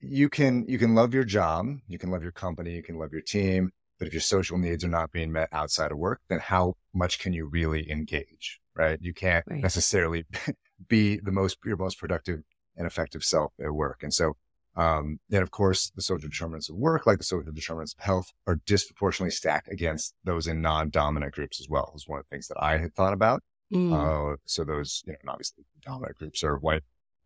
you 0.00 0.28
can 0.28 0.64
you 0.68 0.78
can 0.78 0.94
love 0.94 1.14
your 1.14 1.24
job, 1.24 1.66
you 1.88 1.98
can 1.98 2.10
love 2.10 2.22
your 2.22 2.32
company, 2.32 2.72
you 2.72 2.82
can 2.82 2.98
love 2.98 3.12
your 3.12 3.22
team, 3.22 3.72
but 3.98 4.06
if 4.06 4.14
your 4.14 4.20
social 4.20 4.58
needs 4.58 4.84
are 4.84 4.88
not 4.88 5.10
being 5.10 5.32
met 5.32 5.48
outside 5.50 5.90
of 5.90 5.98
work, 5.98 6.20
then 6.28 6.38
how 6.38 6.74
much 6.92 7.18
can 7.18 7.32
you 7.32 7.46
really 7.46 7.90
engage, 7.90 8.60
right? 8.76 8.98
You 9.00 9.12
can't 9.14 9.44
right. 9.48 9.62
necessarily 9.62 10.24
be 10.88 11.18
the 11.18 11.32
most 11.32 11.58
your 11.64 11.76
most 11.76 11.98
productive 11.98 12.42
and 12.76 12.86
effective 12.86 13.24
self 13.24 13.52
at 13.60 13.72
work, 13.72 14.02
and 14.02 14.14
so 14.14 14.36
um, 14.76 15.20
and 15.30 15.42
of 15.42 15.50
course, 15.50 15.90
the 15.94 16.02
social 16.02 16.28
determinants 16.28 16.68
of 16.68 16.76
work, 16.76 17.06
like 17.06 17.18
the 17.18 17.24
social 17.24 17.52
determinants 17.52 17.94
of 17.98 18.04
health, 18.04 18.32
are 18.46 18.56
disproportionately 18.66 19.30
stacked 19.30 19.70
against 19.70 20.14
those 20.24 20.46
in 20.46 20.60
non-dominant 20.60 21.32
groups 21.32 21.60
as 21.60 21.68
well. 21.68 21.92
Is 21.94 22.08
one 22.08 22.18
of 22.18 22.26
the 22.28 22.34
things 22.34 22.48
that 22.48 22.60
I 22.60 22.78
had 22.78 22.94
thought 22.94 23.12
about. 23.12 23.42
Mm. 23.72 23.92
Uh, 23.92 24.36
so 24.44 24.64
those, 24.64 25.02
you 25.06 25.12
know, 25.12 25.32
obviously 25.32 25.64
dominant 25.84 26.16
groups 26.18 26.42
are 26.44 26.56
white 26.58 26.82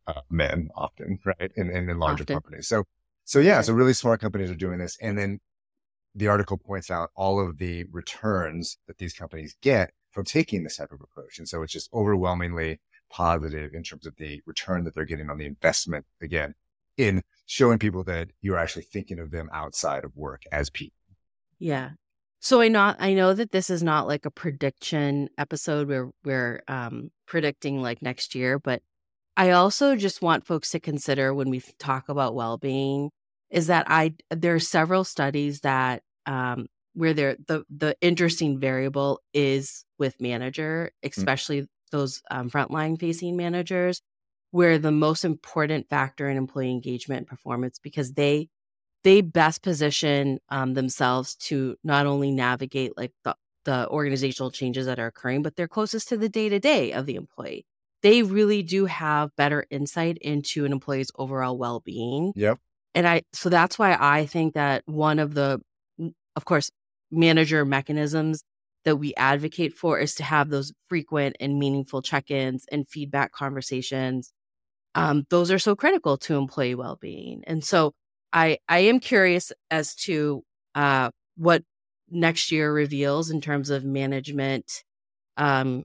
uh, 0.07 0.21
men 0.31 0.69
often, 0.77 1.19
right, 1.25 1.51
And, 1.57 1.71
in, 1.71 1.89
in 1.89 1.99
larger 1.99 2.23
often. 2.23 2.37
companies. 2.37 2.69
So, 2.69 2.85
so 3.25 3.39
yeah, 3.39 3.61
so 3.61 3.73
really 3.73 3.93
smart 3.93 4.21
companies 4.21 4.51
are 4.51 4.55
doing 4.55 4.79
this, 4.79 4.97
and 5.01 5.19
then 5.19 5.41
the 6.15 6.29
article 6.29 6.57
points 6.57 6.91
out 6.91 7.11
all 7.15 7.41
of 7.41 7.59
the 7.59 7.85
returns 7.93 8.79
that 8.87 8.99
these 8.99 9.13
companies 9.13 9.57
get 9.63 9.91
from 10.11 10.25
taking 10.25 10.65
this 10.65 10.77
type 10.77 10.93
of 10.93 11.01
approach, 11.01 11.39
and 11.39 11.49
so 11.49 11.63
it's 11.63 11.73
just 11.73 11.91
overwhelmingly 11.93 12.81
positive 13.11 13.73
in 13.75 13.83
terms 13.83 14.07
of 14.07 14.15
the 14.17 14.43
return 14.47 14.85
that 14.85 14.95
they're 14.95 15.05
getting 15.05 15.31
on 15.31 15.39
the 15.39 15.47
investment 15.47 16.05
again 16.21 16.55
in 16.99 17.23
showing 17.49 17.79
people 17.79 18.05
that 18.05 18.29
you're 18.43 18.59
actually 18.59 18.83
thinking 18.83 19.19
of 19.19 19.31
them 19.31 19.49
outside 19.55 20.05
of 20.05 20.15
work 20.15 20.43
as 20.53 20.69
people. 20.69 20.99
Yeah. 21.59 21.93
So 22.41 22.61
I 22.61 22.69
not 22.69 22.97
I 23.01 23.15
know 23.15 23.33
that 23.33 23.51
this 23.51 23.71
is 23.71 23.83
not 23.83 24.07
like 24.07 24.27
a 24.27 24.31
prediction 24.31 25.31
episode 25.39 25.89
where 25.89 26.11
we're 26.25 26.63
um, 26.69 27.11
predicting 27.27 27.81
like 27.81 28.03
next 28.03 28.35
year, 28.35 28.59
but 28.59 28.83
I 29.37 29.53
also 29.53 29.97
just 29.97 30.21
want 30.21 30.47
folks 30.47 30.71
to 30.71 30.81
consider 30.81 31.33
when 31.33 31.49
we 31.49 31.63
talk 31.79 32.09
about 32.11 32.35
well-being 32.35 33.11
is 33.51 33.69
that 33.69 33.87
I 33.89 34.15
there 34.31 34.55
are 34.55 34.61
several 34.61 35.03
studies 35.03 35.61
that 35.61 36.03
um, 36.27 36.67
where 36.93 37.15
there 37.15 37.37
the 37.47 37.65
the 37.71 37.97
interesting 38.03 38.61
variable 38.61 39.21
is 39.33 39.87
with 39.99 40.21
manager, 40.21 40.93
mm. 41.03 41.09
especially 41.09 41.63
mm. 41.63 41.69
those 41.93 42.21
um, 42.31 42.51
frontline 42.51 43.01
facing 43.01 43.39
managers, 43.39 44.03
where 44.51 44.79
the 44.79 44.93
most 44.93 45.25
important 45.25 45.89
factor 45.89 46.29
in 46.29 46.37
employee 46.37 46.71
engagement 46.71 47.21
and 47.21 47.27
performance 47.27 47.79
because 47.79 48.13
they 48.13 48.49
they 49.05 49.21
best 49.21 49.63
position 49.63 50.39
um, 50.49 50.75
themselves 50.75 51.37
to 51.37 51.77
not 51.85 52.07
only 52.07 52.31
navigate 52.31 52.97
like 52.97 53.13
the, 53.25 53.35
the 53.65 53.89
organizational 53.89 54.51
changes 54.51 54.87
that 54.87 54.99
are 54.99 55.07
occurring 55.07 55.43
but 55.43 55.57
they're 55.57 55.69
closest 55.69 56.09
to 56.09 56.17
the 56.17 56.29
day-to-day 56.29 56.93
of 56.93 57.07
the 57.07 57.15
employee. 57.15 57.65
They 58.03 58.23
really 58.23 58.63
do 58.63 58.87
have 58.87 59.35
better 59.37 59.67
insight 59.71 60.19
into 60.19 60.65
an 60.65 60.73
employee's 60.73 61.11
overall 61.17 61.59
well-being. 61.59 62.33
Yep. 62.37 62.59
And 62.95 63.07
i 63.07 63.23
so 63.33 63.49
that's 63.49 63.79
why 63.79 63.97
i 63.99 64.27
think 64.27 64.55
that 64.55 64.83
one 64.87 65.19
of 65.19 65.35
the 65.35 65.61
of 66.37 66.45
course 66.45 66.71
manager 67.11 67.65
mechanisms 67.65 68.43
that 68.85 68.97
we 68.97 69.15
advocate 69.17 69.75
for 69.75 69.99
is 69.99 70.15
to 70.15 70.23
have 70.23 70.49
those 70.49 70.73
frequent 70.89 71.37
and 71.41 71.59
meaningful 71.59 72.01
check-ins 72.01 72.65
and 72.71 72.89
feedback 72.89 73.33
conversations 73.33 74.33
um, 74.99 75.27
those 75.31 75.51
are 75.51 75.59
so 75.59 75.77
critical 75.77 76.17
to 76.17 76.37
employee 76.37 76.75
well-being 76.75 77.43
and 77.47 77.65
so 77.65 77.93
i 78.33 78.59
i 78.69 78.81
am 78.81 79.01
curious 79.01 79.53
as 79.71 79.95
to 79.95 80.43
uh, 80.75 81.11
what 81.37 81.63
next 82.11 82.51
year 82.53 82.73
reveals 82.73 83.31
in 83.31 83.41
terms 83.41 83.71
of 83.71 83.85
management 83.85 84.85
um, 85.37 85.85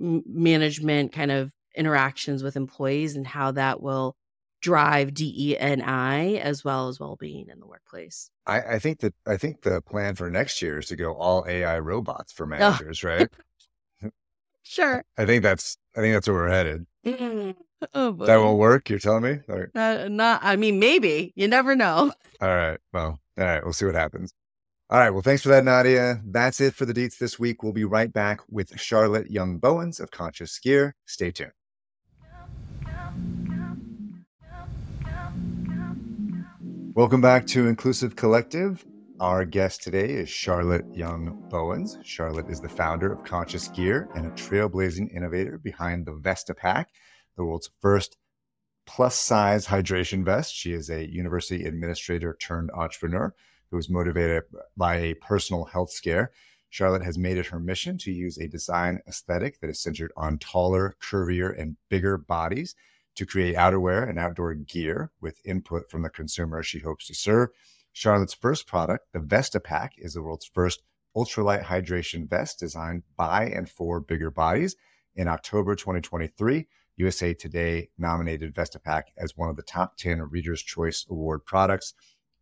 m- 0.00 0.22
management 0.26 1.12
kind 1.12 1.30
of 1.30 1.52
interactions 1.76 2.42
with 2.42 2.56
employees 2.56 3.16
and 3.16 3.26
how 3.26 3.50
that 3.50 3.82
will 3.82 4.14
drive 4.60 5.12
DE&I 5.12 6.40
as 6.42 6.64
well 6.64 6.88
as 6.88 6.98
well-being 6.98 7.48
in 7.50 7.60
the 7.60 7.66
workplace. 7.66 8.30
I, 8.46 8.60
I, 8.60 8.78
think 8.78 9.00
that 9.00 9.14
I 9.26 9.36
think 9.36 9.60
the 9.60 9.82
plan 9.82 10.14
for 10.14 10.30
next 10.30 10.62
year 10.62 10.78
is 10.78 10.86
to 10.86 10.96
go 10.96 11.12
all 11.14 11.44
AI 11.46 11.78
robots 11.80 12.32
for 12.32 12.46
managers, 12.46 13.04
oh. 13.04 13.08
right? 13.08 13.28
sure. 14.62 15.04
I 15.18 15.26
think 15.26 15.42
that's 15.42 15.76
I 15.94 16.00
think 16.00 16.14
that's 16.14 16.28
where 16.28 16.36
we're 16.36 16.48
headed. 16.48 16.86
Mm. 17.04 17.56
Oh, 17.94 18.12
that 18.12 18.36
won't 18.36 18.58
work. 18.58 18.88
You're 18.90 18.98
telling 18.98 19.22
me? 19.22 19.38
Right. 19.46 19.68
Uh, 19.74 20.08
not. 20.08 20.40
I 20.42 20.56
mean, 20.56 20.78
maybe. 20.78 21.32
You 21.36 21.48
never 21.48 21.76
know. 21.76 22.12
All 22.40 22.48
right. 22.48 22.78
Well. 22.92 23.18
All 23.38 23.44
right. 23.44 23.62
We'll 23.62 23.72
see 23.72 23.86
what 23.86 23.94
happens. 23.94 24.32
All 24.90 24.98
right. 24.98 25.10
Well, 25.10 25.22
thanks 25.22 25.42
for 25.42 25.48
that, 25.48 25.64
Nadia. 25.64 26.20
That's 26.24 26.60
it 26.60 26.74
for 26.74 26.86
the 26.86 26.94
deets 26.94 27.18
this 27.18 27.38
week. 27.38 27.62
We'll 27.62 27.72
be 27.72 27.84
right 27.84 28.12
back 28.12 28.40
with 28.48 28.78
Charlotte 28.78 29.30
Young 29.30 29.58
Bowens 29.58 29.98
of 30.00 30.10
Conscious 30.10 30.58
Gear. 30.58 30.94
Stay 31.06 31.30
tuned. 31.30 31.52
Welcome 36.94 37.20
back 37.20 37.46
to 37.48 37.66
Inclusive 37.66 38.14
Collective. 38.14 38.84
Our 39.20 39.44
guest 39.44 39.82
today 39.82 40.10
is 40.10 40.28
Charlotte 40.28 40.84
Young 40.92 41.44
Bowens. 41.48 41.98
Charlotte 42.04 42.48
is 42.48 42.60
the 42.60 42.68
founder 42.68 43.12
of 43.12 43.24
Conscious 43.24 43.68
Gear 43.68 44.08
and 44.14 44.26
a 44.26 44.30
trailblazing 44.30 45.12
innovator 45.14 45.58
behind 45.58 46.04
the 46.04 46.12
VestaPak, 46.12 46.86
the 47.36 47.44
world's 47.44 47.70
first 47.80 48.16
plus 48.86 49.18
size 49.18 49.66
hydration 49.66 50.24
vest. 50.24 50.54
She 50.54 50.72
is 50.72 50.90
a 50.90 51.08
university 51.10 51.64
administrator 51.64 52.36
turned 52.40 52.70
entrepreneur 52.72 53.34
who 53.70 53.76
was 53.76 53.88
motivated 53.88 54.44
by 54.76 54.96
a 54.96 55.14
personal 55.14 55.64
health 55.64 55.90
scare. 55.90 56.32
Charlotte 56.68 57.04
has 57.04 57.16
made 57.16 57.38
it 57.38 57.46
her 57.46 57.60
mission 57.60 57.98
to 57.98 58.10
use 58.12 58.36
a 58.36 58.48
design 58.48 59.00
aesthetic 59.06 59.60
that 59.60 59.70
is 59.70 59.80
centered 59.80 60.12
on 60.16 60.38
taller, 60.38 60.96
curvier, 61.00 61.56
and 61.58 61.76
bigger 61.88 62.18
bodies 62.18 62.74
to 63.14 63.24
create 63.24 63.54
outerwear 63.54 64.08
and 64.08 64.18
outdoor 64.18 64.54
gear 64.54 65.12
with 65.20 65.40
input 65.44 65.88
from 65.88 66.02
the 66.02 66.10
consumer 66.10 66.62
she 66.62 66.80
hopes 66.80 67.06
to 67.06 67.14
serve. 67.14 67.50
Charlotte's 67.92 68.34
first 68.34 68.66
product, 68.66 69.06
the 69.12 69.20
VestaPak, 69.20 69.90
is 69.98 70.14
the 70.14 70.22
world's 70.22 70.50
first 70.52 70.82
ultralight 71.16 71.62
hydration 71.62 72.28
vest 72.28 72.58
designed 72.58 73.04
by 73.16 73.46
and 73.46 73.70
for 73.70 74.00
bigger 74.00 74.32
bodies. 74.32 74.74
In 75.14 75.28
October 75.28 75.76
2023, 75.76 76.66
USA 76.96 77.34
Today 77.34 77.88
nominated 77.98 78.54
VestaPak 78.54 79.04
as 79.16 79.36
one 79.36 79.48
of 79.48 79.56
the 79.56 79.62
top 79.62 79.96
10 79.96 80.22
Reader's 80.22 80.62
Choice 80.62 81.06
Award 81.10 81.44
products. 81.44 81.94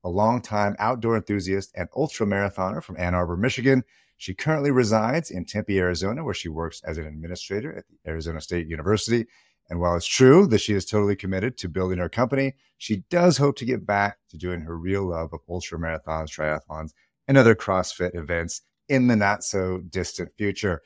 A 0.05 0.09
longtime 0.09 0.77
outdoor 0.79 1.17
enthusiast 1.17 1.73
and 1.77 1.89
ultra 1.97 2.27
marathoner 2.27 2.83
from 2.83 2.97
Ann 2.99 3.15
Arbor, 3.15 3.37
Michigan, 3.37 3.85
she 4.23 4.35
currently 4.35 4.71
resides 4.71 5.33
in 5.33 5.45
Tempe, 5.45 5.81
Arizona, 5.81 6.23
where 6.23 6.33
she 6.33 6.49
works 6.49 6.81
as 6.85 6.97
an 6.97 7.07
administrator 7.07 7.77
at 7.77 7.85
the 7.89 8.09
Arizona 8.09 8.41
State 8.41 8.69
University. 8.69 9.27
And 9.69 9.81
while 9.81 9.97
it's 9.97 10.07
true 10.07 10.47
that 10.47 10.61
she 10.61 10.75
is 10.75 10.85
totally 10.85 11.17
committed 11.17 11.59
to 11.59 11.69
building 11.69 11.99
her 11.99 12.09
company, 12.09 12.55
she 12.79 13.03
does 13.11 13.37
hope 13.37 13.57
to 13.57 13.65
get 13.65 13.85
back 13.85 14.19
to 14.31 14.37
doing 14.37 14.61
her 14.61 14.79
real 14.79 15.09
love 15.09 15.33
of 15.33 15.41
ultra 15.49 15.77
marathons, 15.77 16.29
triathlons, 16.29 16.93
and 17.27 17.37
other 17.37 17.57
CrossFit 17.57 18.15
events 18.15 18.63
in 18.89 19.09
the 19.09 19.17
not 19.17 19.43
so 19.43 19.79
distant 19.79 20.31
future. 20.39 20.83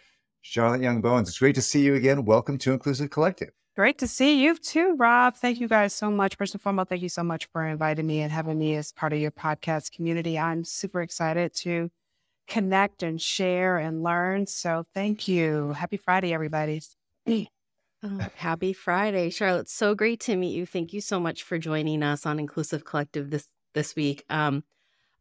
Charlotte 0.49 0.81
Young 0.81 1.01
Bowens, 1.01 1.29
it's 1.29 1.41
great 1.41 1.57
to 1.57 1.61
see 1.61 1.83
you 1.83 1.97
again. 1.97 2.25
Welcome 2.25 2.57
to 2.59 2.73
Inclusive 2.73 3.11
Collective. 3.11 3.51
Great 3.75 3.99
to 3.99 4.07
see 4.07 4.41
you 4.41 4.57
too, 4.57 4.95
Rob. 4.97 5.35
Thank 5.35 5.61
you 5.61 5.67
guys 5.67 5.93
so 5.93 6.09
much. 6.09 6.37
First 6.37 6.55
and 6.55 6.63
foremost, 6.63 6.89
thank 6.89 7.03
you 7.03 7.09
so 7.09 7.25
much 7.25 7.47
for 7.47 7.67
inviting 7.67 8.07
me 8.07 8.21
and 8.21 8.31
having 8.31 8.57
me 8.57 8.77
as 8.77 8.93
part 8.93 9.13
of 9.13 9.19
your 9.19 9.33
podcast 9.33 9.91
community. 9.91 10.39
I'm 10.39 10.63
super 10.63 11.03
excited 11.03 11.53
to 11.57 11.91
connect 12.47 13.03
and 13.03 13.21
share 13.21 13.77
and 13.77 14.05
learn. 14.05 14.47
So 14.47 14.87
thank 14.95 15.27
you. 15.27 15.73
Happy 15.73 15.97
Friday, 15.97 16.33
everybody. 16.33 16.81
Oh, 18.03 18.21
happy 18.37 18.75
Friday, 18.75 19.31
Charlotte. 19.31 19.71
So 19.71 19.95
great 19.95 20.21
to 20.21 20.37
meet 20.37 20.55
you. 20.55 20.67
Thank 20.67 20.93
you 20.93 21.01
so 21.01 21.19
much 21.19 21.43
for 21.43 21.57
joining 21.57 22.03
us 22.03 22.27
on 22.27 22.39
Inclusive 22.39 22.85
Collective 22.85 23.31
this 23.31 23.49
this 23.73 23.97
week. 23.97 24.23
Um, 24.29 24.65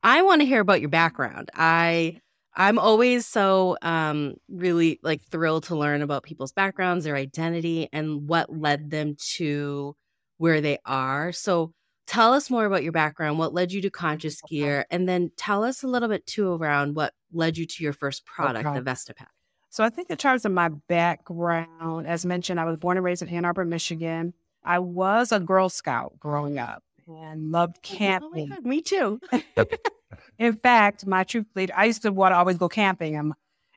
I 0.04 0.22
want 0.24 0.42
to 0.42 0.46
hear 0.46 0.60
about 0.60 0.82
your 0.82 0.90
background. 0.90 1.50
I 1.56 2.20
I'm 2.56 2.80
always 2.80 3.26
so 3.26 3.78
um, 3.82 4.36
really 4.48 5.00
like 5.04 5.22
thrilled 5.24 5.66
to 5.66 5.76
learn 5.76 6.02
about 6.02 6.24
people's 6.24 6.54
backgrounds, 6.54 7.04
their 7.04 7.16
identity, 7.16 7.90
and 7.92 8.28
what 8.28 8.56
led 8.56 8.90
them 8.92 9.16
to 9.36 9.96
where 10.38 10.62
they 10.62 10.78
are. 10.86 11.32
So 11.32 11.74
tell 12.08 12.34
us 12.34 12.50
more 12.50 12.66
about 12.66 12.84
your 12.84 12.92
background, 12.92 13.40
what 13.40 13.54
led 13.54 13.72
you 13.72 13.82
to 13.82 13.90
Conscious 13.90 14.42
Gear, 14.42 14.86
and 14.90 15.08
then 15.08 15.32
tell 15.38 15.64
us 15.64 15.84
a 15.84 15.88
little 15.88 16.10
bit 16.10 16.26
too 16.26 16.54
around 16.54 16.96
what 16.96 17.14
led 17.34 17.58
you 17.58 17.66
to 17.66 17.84
your 17.84 17.94
first 17.94 18.26
product, 18.26 18.66
okay. 18.66 18.80
the 18.80 18.90
VestaPak. 18.90 19.28
So 19.70 19.84
I 19.84 19.90
think 19.90 20.10
in 20.10 20.18
terms 20.18 20.46
of 20.46 20.54
my 20.54 20.70
background, 20.70 22.08
as 22.08 22.26
mentioned, 22.26 22.60
I 22.60 22.66
was 22.66 22.78
born 22.78 22.96
and 22.96 23.04
raised 23.04 23.22
in 23.22 23.28
Ann 23.28 23.44
Arbor, 23.44 23.66
Michigan. 23.66 24.34
I 24.64 24.80
was 24.80 25.34
a 25.34 25.40
Girl 25.40 25.68
Scout 25.68 26.14
growing 26.18 26.58
up 26.58 26.84
and 27.08 27.52
loved 27.52 27.82
camping. 27.82 28.52
Oh 28.52 28.56
God, 28.56 28.66
me 28.66 28.82
too. 28.82 29.20
In 30.38 30.54
fact, 30.54 31.06
my 31.06 31.24
troop 31.24 31.48
leader, 31.56 31.74
I 31.76 31.86
used 31.86 32.02
to 32.04 32.12
want 32.12 32.34
to 32.34 32.38
always 32.38 32.58
go 32.58 32.70
camping. 32.70 33.16
And, 33.16 33.34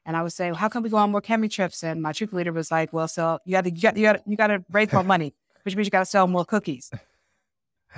And 0.06 0.16
I 0.16 0.22
would 0.22 0.32
say, 0.32 0.50
well, 0.50 0.58
how 0.58 0.68
can 0.68 0.82
we 0.82 0.88
go 0.88 0.96
on 0.96 1.10
more 1.10 1.20
camping 1.20 1.50
trips? 1.50 1.84
And 1.84 2.02
my 2.02 2.12
troop 2.12 2.32
leader 2.32 2.52
was 2.52 2.70
like, 2.70 2.92
well, 2.92 3.08
so 3.08 3.38
you 3.44 3.52
got 3.52 3.64
to, 3.64 3.70
you 3.70 3.80
got, 3.80 3.96
you 3.96 4.02
got, 4.02 4.22
you 4.26 4.36
got 4.36 4.46
to 4.48 4.64
raise 4.70 4.92
more 4.92 5.04
money, 5.04 5.34
which 5.62 5.76
means 5.76 5.86
you 5.86 5.90
got 5.90 6.00
to 6.00 6.06
sell 6.06 6.26
more 6.26 6.44
cookies. 6.44 6.90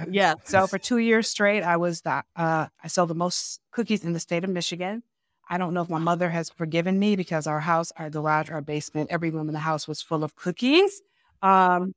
Yeah. 0.09 0.35
So 0.45 0.67
for 0.67 0.79
two 0.79 0.99
years 0.99 1.29
straight, 1.29 1.63
I 1.63 1.77
was 1.77 2.03
the, 2.03 2.23
uh, 2.37 2.67
I 2.83 2.89
sold 2.89 3.11
the 3.11 3.15
most 3.15 3.61
cookies 3.71 4.05
in 4.05 4.13
the 4.13 4.21
state 4.21 4.45
of 4.45 4.51
Michigan. 4.51 5.03
I 5.49 5.59
don't 5.59 5.75
know 5.75 5.83
if 5.83 5.91
my 5.91 5.99
mother 5.99 6.31
has 6.31 6.49
forgiven 6.49 6.99
me 6.99 7.17
because 7.17 7.49
our 7.49 7.59
house, 7.59 7.93
our 7.97 8.09
garage, 8.09 8.51
our 8.51 8.61
basement, 8.61 9.11
every 9.11 9.31
room 9.31 9.49
in 9.49 9.53
the 9.53 9.61
house 9.61 9.89
was 9.89 10.01
full 10.01 10.23
of 10.23 10.37
cookies. 10.37 11.03
Um, 11.43 11.93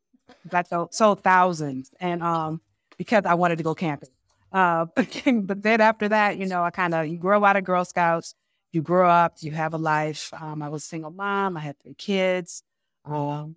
that 0.46 0.68
sold, 0.68 0.94
sold 0.94 1.22
thousands. 1.22 1.92
And 2.00 2.24
um, 2.24 2.62
because 2.98 3.26
I 3.26 3.36
wanted 3.36 3.58
to 3.60 3.64
go 3.64 3.76
camping. 3.76 4.10
Uh, 4.54 4.86
but 4.96 5.64
then 5.64 5.82
after 5.82 6.08
that, 6.10 6.38
you 6.38 6.46
know, 6.46 6.64
I 6.64 6.70
kind 6.70 6.94
of, 6.94 7.08
you 7.08 7.18
grow 7.18 7.44
out 7.44 7.56
of 7.56 7.64
Girl 7.64 7.84
Scouts, 7.84 8.36
you 8.72 8.82
grow 8.82 9.10
up, 9.10 9.36
you 9.42 9.52
have 9.52 9.74
a 9.74 9.78
life. 9.78 10.32
Um, 10.40 10.62
I 10.62 10.70
was 10.70 10.84
a 10.84 10.88
single 10.88 11.12
mom, 11.12 11.58
I 11.58 11.62
had 11.62 11.80
three 11.80 11.96
kids. 11.96 12.64
Um, 13.06 13.56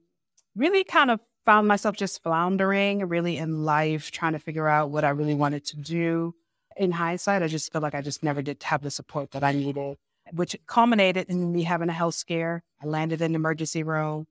really 0.57 0.85
kind 0.85 1.11
of 1.11 1.21
found 1.45 1.69
myself 1.69 1.97
just 1.97 2.23
floundering 2.23 3.07
really 3.09 3.37
in 3.37 3.65
life, 3.65 4.11
trying 4.11 4.33
to 4.33 4.39
figure 4.39 4.69
out 4.69 4.91
what 4.91 5.05
I 5.05 5.11
really 5.11 5.35
wanted 5.35 5.65
to 5.67 5.77
do. 5.77 6.35
In 6.77 6.93
hindsight, 6.93 7.43
I 7.43 7.47
just 7.47 7.73
feel 7.73 7.81
like 7.81 7.95
I 7.95 8.03
just 8.03 8.23
never 8.23 8.43
did 8.43 8.63
have 8.65 8.83
the 8.83 8.91
support 8.91 9.31
that 9.31 9.43
I 9.43 9.53
needed, 9.53 9.97
which 10.33 10.57
culminated 10.67 11.31
in 11.31 11.53
me 11.53 11.63
having 11.63 11.89
a 11.89 11.93
health 11.93 12.15
scare. 12.15 12.63
I 12.83 12.87
landed 12.87 13.23
in 13.23 13.33
the 13.33 13.37
emergency 13.37 13.83
room. 13.83 14.27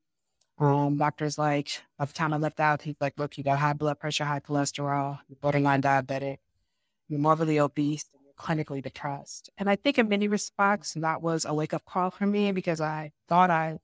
Um, 0.59 0.97
doctor's 0.97 1.37
like, 1.37 1.81
by 1.97 2.05
the 2.05 2.13
time 2.13 2.33
I 2.33 2.37
left 2.37 2.59
out, 2.59 2.83
he's 2.83 2.95
like, 3.01 3.13
look, 3.17 3.37
you 3.37 3.43
got 3.43 3.59
high 3.59 3.73
blood 3.73 3.99
pressure, 3.99 4.25
high 4.25 4.39
cholesterol, 4.39 5.19
borderline 5.41 5.81
diabetic, 5.81 6.37
you're 7.07 7.19
morbidly 7.19 7.59
obese, 7.59 8.05
and 8.13 8.21
you're 8.23 8.33
clinically 8.33 8.81
depressed. 8.81 9.49
And 9.57 9.69
I 9.69 9.75
think 9.75 9.97
in 9.97 10.09
many 10.09 10.27
respects, 10.27 10.93
that 10.93 11.21
was 11.21 11.45
a 11.45 11.53
wake 11.53 11.73
up 11.73 11.85
call 11.85 12.11
for 12.11 12.25
me 12.25 12.51
because 12.51 12.81
I 12.81 13.11
thought 13.27 13.49
I, 13.49 13.79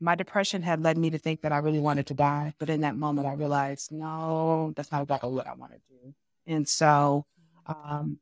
my 0.00 0.14
depression 0.14 0.62
had 0.62 0.82
led 0.82 0.98
me 0.98 1.10
to 1.10 1.18
think 1.18 1.42
that 1.42 1.52
I 1.52 1.58
really 1.58 1.80
wanted 1.80 2.06
to 2.08 2.14
die. 2.14 2.54
But 2.58 2.70
in 2.70 2.82
that 2.82 2.96
moment, 2.96 3.26
I 3.26 3.34
realized, 3.34 3.92
no, 3.92 4.72
that's 4.76 4.92
not 4.92 5.02
exactly 5.02 5.30
what 5.30 5.46
I 5.46 5.54
want 5.54 5.72
to 5.72 5.78
do. 5.88 6.14
And 6.46 6.68
so 6.68 7.26
um, 7.66 8.18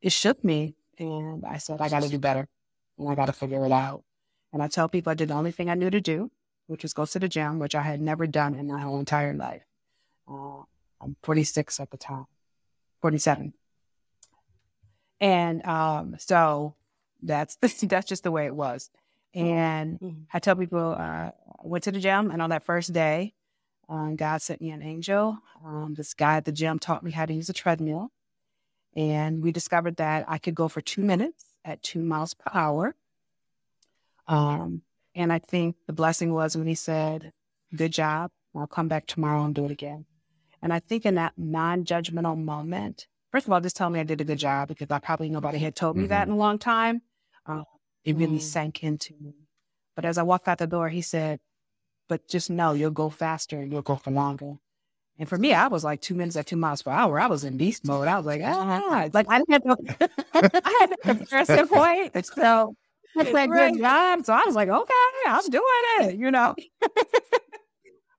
it 0.00 0.12
shook 0.12 0.42
me. 0.44 0.74
And 0.98 1.44
I 1.44 1.58
said, 1.58 1.80
I 1.80 1.88
got 1.88 2.02
to 2.02 2.08
do 2.08 2.18
better 2.18 2.46
and 2.98 3.08
I 3.08 3.14
got 3.14 3.26
to 3.26 3.32
figure 3.32 3.64
it 3.64 3.72
out. 3.72 4.04
And 4.52 4.62
I 4.62 4.68
tell 4.68 4.88
people 4.88 5.10
I 5.10 5.14
did 5.14 5.28
the 5.28 5.34
only 5.34 5.52
thing 5.52 5.70
I 5.70 5.74
knew 5.74 5.90
to 5.90 6.00
do 6.00 6.30
which 6.70 6.84
was 6.84 6.94
go 6.94 7.04
to 7.04 7.18
the 7.18 7.28
gym, 7.28 7.58
which 7.58 7.74
I 7.74 7.82
had 7.82 8.00
never 8.00 8.28
done 8.28 8.54
in 8.54 8.68
my 8.68 8.80
whole 8.80 9.00
entire 9.00 9.34
life. 9.34 9.64
Uh, 10.30 10.62
I'm 11.00 11.16
46 11.24 11.80
at 11.80 11.90
the 11.90 11.96
time, 11.96 12.26
47. 13.00 13.54
And 15.20 15.66
um, 15.66 16.16
so 16.18 16.74
that's 17.22 17.56
that's 17.82 18.08
just 18.08 18.22
the 18.22 18.30
way 18.30 18.46
it 18.46 18.54
was. 18.54 18.90
And 19.34 20.00
mm-hmm. 20.00 20.22
I 20.32 20.38
tell 20.38 20.56
people 20.56 20.96
uh, 20.98 21.30
I 21.30 21.32
went 21.62 21.84
to 21.84 21.92
the 21.92 22.00
gym, 22.00 22.30
and 22.30 22.42
on 22.42 22.50
that 22.50 22.64
first 22.64 22.92
day, 22.92 23.34
um, 23.88 24.16
God 24.16 24.42
sent 24.42 24.60
me 24.60 24.70
an 24.70 24.82
angel. 24.82 25.38
Um, 25.64 25.94
this 25.94 26.14
guy 26.14 26.36
at 26.36 26.44
the 26.44 26.52
gym 26.52 26.78
taught 26.78 27.04
me 27.04 27.10
how 27.10 27.26
to 27.26 27.32
use 27.32 27.48
a 27.48 27.52
treadmill, 27.52 28.10
and 28.96 29.42
we 29.42 29.52
discovered 29.52 29.96
that 29.96 30.24
I 30.26 30.38
could 30.38 30.54
go 30.54 30.68
for 30.68 30.80
two 30.80 31.02
minutes 31.02 31.44
at 31.64 31.82
two 31.82 32.00
miles 32.00 32.34
per 32.34 32.50
hour. 32.52 32.94
Um, 34.26 34.82
and 35.14 35.32
I 35.32 35.38
think 35.38 35.76
the 35.86 35.92
blessing 35.92 36.32
was 36.32 36.56
when 36.56 36.66
he 36.66 36.74
said, 36.74 37.32
Good 37.74 37.92
job. 37.92 38.30
I'll 38.54 38.66
come 38.66 38.88
back 38.88 39.06
tomorrow 39.06 39.44
and 39.44 39.54
do 39.54 39.64
it 39.64 39.70
again. 39.70 40.06
And 40.62 40.72
I 40.72 40.80
think 40.80 41.06
in 41.06 41.14
that 41.14 41.34
non 41.36 41.84
judgmental 41.84 42.36
moment, 42.36 43.06
first 43.32 43.46
of 43.46 43.52
all, 43.52 43.60
just 43.60 43.76
tell 43.76 43.90
me 43.90 44.00
I 44.00 44.04
did 44.04 44.20
a 44.20 44.24
good 44.24 44.38
job 44.38 44.68
because 44.68 44.90
I 44.90 44.98
probably 44.98 45.30
nobody 45.30 45.58
had 45.58 45.74
told 45.74 45.96
me 45.96 46.04
mm-hmm. 46.04 46.10
that 46.10 46.28
in 46.28 46.34
a 46.34 46.36
long 46.36 46.58
time. 46.58 47.02
Uh, 47.46 47.62
it 48.04 48.16
really 48.16 48.38
mm. 48.38 48.42
sank 48.42 48.82
into 48.82 49.14
me. 49.20 49.34
But 49.96 50.04
as 50.04 50.18
I 50.18 50.22
walked 50.22 50.48
out 50.48 50.58
the 50.58 50.66
door, 50.66 50.88
he 50.88 51.02
said, 51.02 51.40
But 52.08 52.28
just 52.28 52.50
know 52.50 52.72
you'll 52.72 52.90
go 52.90 53.10
faster 53.10 53.58
and 53.58 53.72
you'll 53.72 53.82
go 53.82 53.96
for 53.96 54.10
longer. 54.10 54.54
And 55.18 55.28
for 55.28 55.36
me, 55.36 55.52
I 55.52 55.68
was 55.68 55.84
like 55.84 56.00
two 56.00 56.14
minutes 56.14 56.36
at 56.36 56.46
two 56.46 56.56
miles 56.56 56.80
per 56.80 56.90
hour. 56.90 57.20
I 57.20 57.26
was 57.26 57.44
in 57.44 57.58
beast 57.58 57.84
mode. 57.86 58.08
I 58.08 58.16
was 58.16 58.24
like, 58.24 58.40
ah, 58.42 59.08
like 59.12 59.26
I 59.28 59.38
didn't 59.38 59.52
have 59.52 59.64
no, 59.66 59.76
I 60.34 60.76
had 60.80 60.92
a 60.92 60.96
point. 61.04 61.28
So 61.28 62.74
I 63.18 63.24
said, 63.24 63.50
right. 63.50 63.72
good 63.72 63.80
job. 63.80 64.24
So 64.24 64.32
I 64.32 64.44
was 64.46 64.54
like, 64.54 64.70
okay, 64.70 64.94
I'm 65.26 65.46
doing 65.50 65.64
it, 66.00 66.14
you 66.16 66.30
know. 66.30 66.54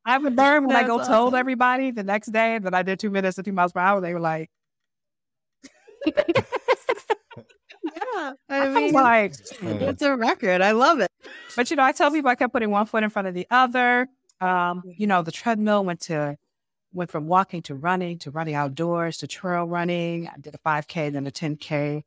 I 0.06 0.18
would 0.18 0.36
learn 0.36 0.66
when 0.66 0.74
That's 0.74 0.86
I 0.86 0.88
go 0.88 1.00
awesome. 1.00 1.14
told 1.14 1.36
everybody 1.36 1.92
the 1.92 2.04
next 2.04 2.32
day 2.32 2.58
that 2.58 2.74
I 2.74 2.84
did 2.84 3.00
two 3.00 3.10
minutes 3.10 3.38
at 3.38 3.46
two 3.46 3.52
miles 3.52 3.72
per 3.72 3.80
hour. 3.80 4.02
They 4.02 4.14
were 4.14 4.20
like, 4.20 4.50
yeah, 6.06 6.14
I 8.50 8.70
mean, 8.70 8.94
like, 8.94 9.36
it's 9.62 10.02
a 10.02 10.16
record. 10.16 10.62
I 10.62 10.72
love 10.72 11.00
it. 11.00 11.12
But 11.56 11.70
you 11.70 11.76
know, 11.76 11.84
I 11.84 11.92
tell 11.92 12.12
people 12.12 12.30
I 12.30 12.36
kept 12.36 12.54
putting 12.54 12.72
one 12.72 12.86
foot 12.88 13.04
in 13.04 13.10
front 13.10 13.28
of 13.28 13.34
the 13.34 13.46
other. 13.52 14.08
Um, 14.40 14.82
you 14.86 15.06
know, 15.06 15.22
the 15.22 15.32
treadmill 15.32 15.86
went 15.86 16.02
to 16.02 16.38
went 16.94 17.12
from 17.12 17.28
walking 17.28 17.62
to 17.64 17.76
running 17.76 18.18
to 18.20 18.32
running 18.32 18.56
outdoors 18.56 19.18
to 19.18 19.28
trail 19.28 19.66
running. 19.66 20.28
I 20.28 20.38
did 20.40 20.56
a 20.56 20.58
5K, 20.58 21.14
then 21.14 21.28
a 21.28 21.32
10K. 21.32 22.04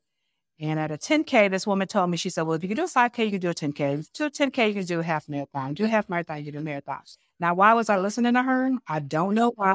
And 0.60 0.78
at 0.78 0.90
a 0.90 0.96
10K, 0.96 1.50
this 1.50 1.66
woman 1.66 1.88
told 1.88 2.10
me, 2.10 2.16
she 2.16 2.30
said, 2.30 2.42
Well, 2.42 2.54
if 2.54 2.62
you 2.62 2.68
can 2.68 2.76
do 2.76 2.84
a 2.84 2.86
5K, 2.86 3.24
you 3.24 3.30
can 3.32 3.40
do 3.40 3.50
a 3.50 3.54
10K. 3.54 3.92
If 3.92 3.98
you 3.98 4.04
Do 4.14 4.24
a 4.26 4.30
10K, 4.30 4.68
you 4.68 4.74
can 4.74 4.84
do 4.84 5.00
a 5.00 5.02
half 5.02 5.28
marathon. 5.28 5.74
Do 5.74 5.84
a 5.84 5.88
half 5.88 6.08
marathon, 6.08 6.38
you 6.38 6.44
can 6.44 6.52
do 6.54 6.58
a 6.58 6.62
marathon. 6.62 7.00
Now, 7.40 7.54
why 7.54 7.74
was 7.74 7.88
I 7.88 7.98
listening 7.98 8.34
to 8.34 8.42
her? 8.42 8.70
I 8.88 9.00
don't 9.00 9.34
know 9.34 9.52
why. 9.56 9.74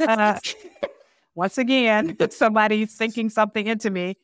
uh, 0.00 0.38
once 1.34 1.58
again, 1.58 2.16
somebody 2.30 2.86
thinking 2.86 3.30
something 3.30 3.66
into 3.66 3.90
me. 3.90 4.16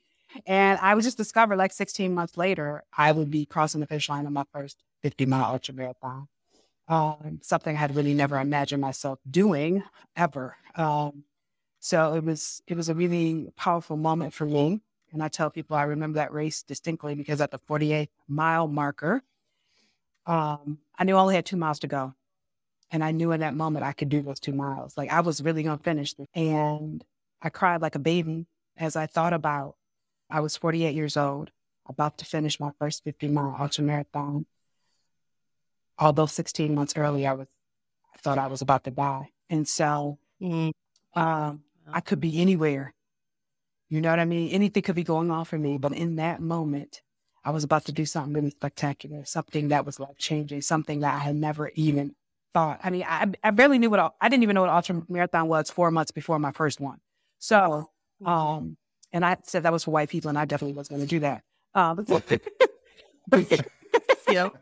And 0.47 0.79
I 0.81 0.95
was 0.95 1.05
just 1.05 1.17
discovered 1.17 1.57
like 1.57 1.73
16 1.73 2.13
months 2.13 2.37
later, 2.37 2.83
I 2.97 3.13
would 3.13 3.31
be 3.31 3.47
crossing 3.47 3.81
the 3.81 3.87
finish 3.87 4.09
line 4.09 4.27
on 4.27 4.33
my 4.33 4.45
first 4.53 4.83
50 5.03 5.27
mile 5.27 5.53
ultra 5.53 5.75
marathon. 5.75 6.29
Um, 6.89 7.41
something 7.43 7.75
I 7.75 7.79
had 7.79 7.97
really 7.97 8.15
never 8.15 8.39
imagined 8.39 8.81
myself 8.81 9.19
doing 9.29 9.83
ever. 10.17 10.57
Um, 10.77 11.25
so 11.81 12.15
it 12.15 12.25
was 12.25 12.63
it 12.67 12.77
was 12.77 12.89
a 12.89 12.95
really 12.95 13.49
powerful 13.57 13.97
moment 13.97 14.35
for 14.35 14.45
me. 14.45 14.81
And 15.13 15.23
I 15.23 15.29
tell 15.29 15.51
people 15.51 15.77
I 15.77 15.85
remember 15.85 16.17
that 16.17 16.33
race 16.33 16.63
distinctly 16.63 17.15
because 17.15 17.41
at 17.41 17.51
the 17.51 17.59
48 17.59 18.11
mile 18.29 18.69
marker, 18.69 19.23
um, 20.27 20.79
I 20.99 21.05
knew 21.05 21.17
I 21.17 21.21
only 21.21 21.35
had 21.35 21.47
two 21.47 21.57
miles 21.57 21.79
to 21.81 21.87
go. 21.87 22.15
And 22.91 23.03
I 23.03 23.11
knew 23.11 23.33
in 23.33 23.41
that 23.41 23.55
moment 23.55 23.85
I 23.85 23.93
could 23.93 24.09
do 24.09 24.23
those 24.23 24.41
two 24.41 24.53
miles. 24.53 24.97
Like 24.97 25.11
I 25.11 25.21
was 25.21 25.43
really 25.43 25.63
going 25.63 25.79
to 25.79 25.85
finish. 25.85 26.15
Them. 26.15 26.27
And 26.35 27.05
I 27.43 27.49
cried 27.49 27.83
like 27.83 27.95
a 27.95 28.01
baby 28.01 28.47
as 28.77 28.97
I 28.97 29.07
thought 29.07 29.33
about 29.33 29.77
I 30.31 30.41
was 30.41 30.57
48 30.57 30.95
years 30.95 31.17
old, 31.17 31.51
about 31.89 32.19
to 32.19 32.25
finish 32.25 32.59
my 32.59 32.71
first 32.79 33.05
50 33.05 33.29
mile 33.29 33.57
ultra 33.59 33.85
marathon. 33.85 34.47
Although 35.99 36.27
16 36.27 36.75
months 36.75 36.95
earlier, 36.97 37.31
I 37.31 37.33
was, 37.33 37.47
I 38.15 38.19
thought 38.19 38.39
I 38.39 38.49
was 38.49 38.61
about 38.63 38.85
to 38.85 38.91
die. 38.91 39.31
And 39.49 39.67
so 39.67 40.19
mm-hmm. 40.41 41.19
um, 41.19 41.63
I 41.91 42.01
could 42.01 42.21
be 42.21 42.41
anywhere 42.41 42.95
you 43.89 44.01
know 44.01 44.11
what 44.11 44.19
I 44.19 44.25
mean? 44.25 44.51
Anything 44.51 44.83
could 44.83 44.97
be 44.97 45.05
going 45.05 45.31
on 45.31 45.45
for 45.45 45.59
me. 45.59 45.79
But 45.79 45.93
in 45.93 46.17
that 46.17 46.41
moment, 46.41 47.03
I 47.45 47.51
was 47.51 47.63
about 47.63 47.85
to 47.85 47.93
do 47.93 48.05
something 48.05 48.33
really 48.33 48.51
spectacular, 48.51 49.25
something 49.25 49.69
that 49.69 49.87
was 49.87 50.01
life 50.01 50.19
changing, 50.19 50.63
something 50.63 51.01
that 51.01 51.15
I 51.15 51.19
had 51.19 51.37
never 51.37 51.71
even 51.75 52.15
thought. 52.55 52.81
I 52.83 52.91
mean, 52.91 53.05
I, 53.07 53.27
I 53.43 53.51
barely 53.51 53.79
knew 53.79 53.91
what, 53.91 54.15
I 54.21 54.29
didn't 54.29 54.43
even 54.43 54.55
know 54.55 54.63
what 54.63 54.71
ultra 54.71 55.03
marathon 55.09 55.49
was 55.49 55.71
four 55.71 55.91
months 55.91 56.11
before 56.11 56.39
my 56.39 56.53
first 56.53 56.81
one. 56.81 56.99
So, 57.39 57.91
mm-hmm. 58.23 58.27
um, 58.27 58.77
and 59.13 59.25
I 59.25 59.37
said 59.45 59.63
that 59.65 59.73
was 59.73 59.85
for 59.85 59.91
white 59.91 60.09
people, 60.09 60.29
and 60.29 60.39
I 60.39 60.45
definitely 60.45 60.77
was 60.77 60.89
going 60.89 61.01
to 61.01 61.07
do 61.07 61.21
that. 61.21 61.43
Um, 61.75 62.05
but, 63.29 63.51
yep. 64.29 64.55